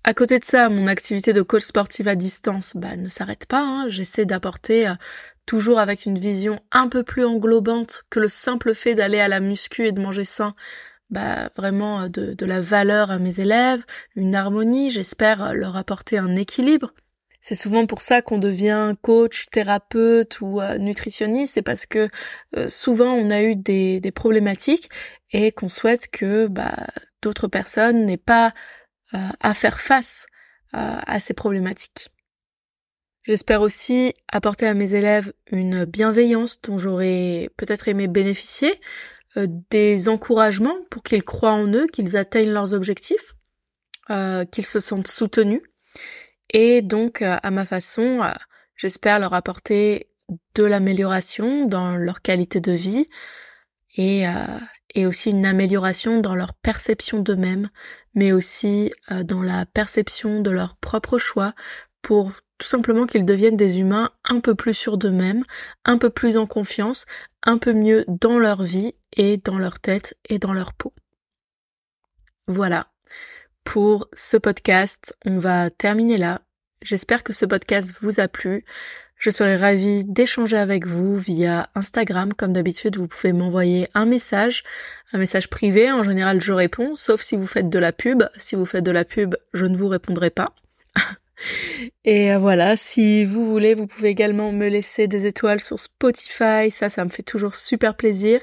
[0.06, 3.60] À côté de ça, mon activité de coach sportive à distance, bah, ne s'arrête pas.
[3.60, 3.88] Hein.
[3.88, 4.94] J'essaie d'apporter euh,
[5.46, 9.40] toujours avec une vision un peu plus englobante que le simple fait d'aller à la
[9.40, 10.54] muscu et de manger sain.
[11.10, 13.84] Bah, vraiment de, de la valeur à mes élèves,
[14.14, 16.92] une harmonie, j'espère leur apporter un équilibre
[17.48, 22.08] c'est souvent pour ça qu'on devient coach, thérapeute ou euh, nutritionniste, c'est parce que
[22.56, 24.90] euh, souvent on a eu des, des problématiques
[25.30, 26.74] et qu'on souhaite que bah,
[27.22, 28.50] d'autres personnes n'aient pas euh,
[29.12, 30.26] à faire face
[30.72, 32.10] à ces problématiques.
[33.22, 38.80] J'espère aussi apporter à mes élèves une bienveillance dont j'aurais peut-être aimé bénéficier,
[39.36, 43.34] des encouragements pour qu'ils croient en eux, qu'ils atteignent leurs objectifs,
[44.08, 45.62] qu'ils se sentent soutenus
[46.50, 48.30] et donc, euh, à ma façon, euh,
[48.76, 50.08] j'espère leur apporter
[50.54, 53.08] de l'amélioration dans leur qualité de vie
[53.96, 54.32] et, euh,
[54.96, 57.68] et aussi une amélioration dans leur perception d'eux-mêmes,
[58.14, 58.90] mais aussi
[59.24, 61.54] dans la perception de leur propre choix
[62.02, 65.44] pour tout simplement qu'ils deviennent des humains un peu plus sûrs d'eux-mêmes,
[65.84, 67.04] un peu plus en confiance,
[67.42, 70.94] un peu mieux dans leur vie et dans leur tête et dans leur peau.
[72.46, 72.88] Voilà.
[73.64, 76.40] Pour ce podcast, on va terminer là.
[76.80, 78.64] J'espère que ce podcast vous a plu.
[79.16, 82.34] Je serai ravie d'échanger avec vous via Instagram.
[82.34, 84.62] Comme d'habitude, vous pouvez m'envoyer un message,
[85.12, 85.90] un message privé.
[85.90, 88.24] En général, je réponds, sauf si vous faites de la pub.
[88.36, 90.54] Si vous faites de la pub, je ne vous répondrai pas.
[92.04, 96.88] Et voilà, si vous voulez, vous pouvez également me laisser des étoiles sur Spotify, ça,
[96.88, 98.40] ça me fait toujours super plaisir.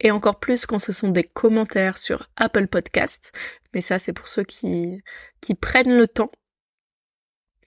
[0.00, 3.32] Et encore plus quand ce sont des commentaires sur Apple Podcasts.
[3.74, 5.02] Mais ça, c'est pour ceux qui,
[5.40, 6.30] qui prennent le temps.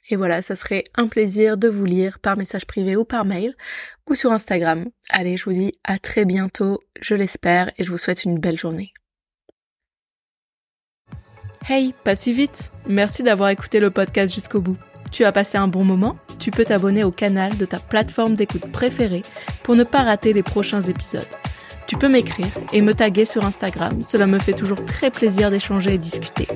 [0.09, 3.55] Et voilà, ça serait un plaisir de vous lire par message privé ou par mail
[4.09, 4.85] ou sur Instagram.
[5.09, 8.57] Allez, je vous dis à très bientôt, je l'espère, et je vous souhaite une belle
[8.57, 8.93] journée.
[11.67, 14.77] Hey, pas si vite Merci d'avoir écouté le podcast jusqu'au bout.
[15.11, 16.17] Tu as passé un bon moment?
[16.39, 19.23] Tu peux t'abonner au canal de ta plateforme d'écoute préférée
[19.63, 21.27] pour ne pas rater les prochains épisodes.
[21.87, 25.93] Tu peux m'écrire et me taguer sur Instagram, cela me fait toujours très plaisir d'échanger
[25.93, 26.47] et discuter.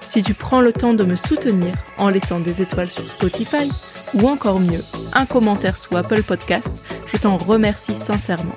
[0.00, 3.70] Si tu prends le temps de me soutenir en laissant des étoiles sur Spotify,
[4.14, 6.76] ou encore mieux, un commentaire sous Apple Podcast,
[7.06, 8.54] je t'en remercie sincèrement.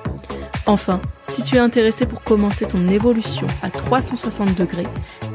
[0.68, 4.88] Enfin, si tu es intéressé pour commencer ton évolution à 360 degrés,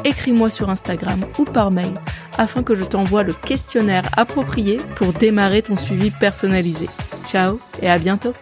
[0.05, 1.93] écris-moi sur Instagram ou par mail
[2.39, 6.89] afin que je t'envoie le questionnaire approprié pour démarrer ton suivi personnalisé.
[7.27, 8.35] Ciao et à bientôt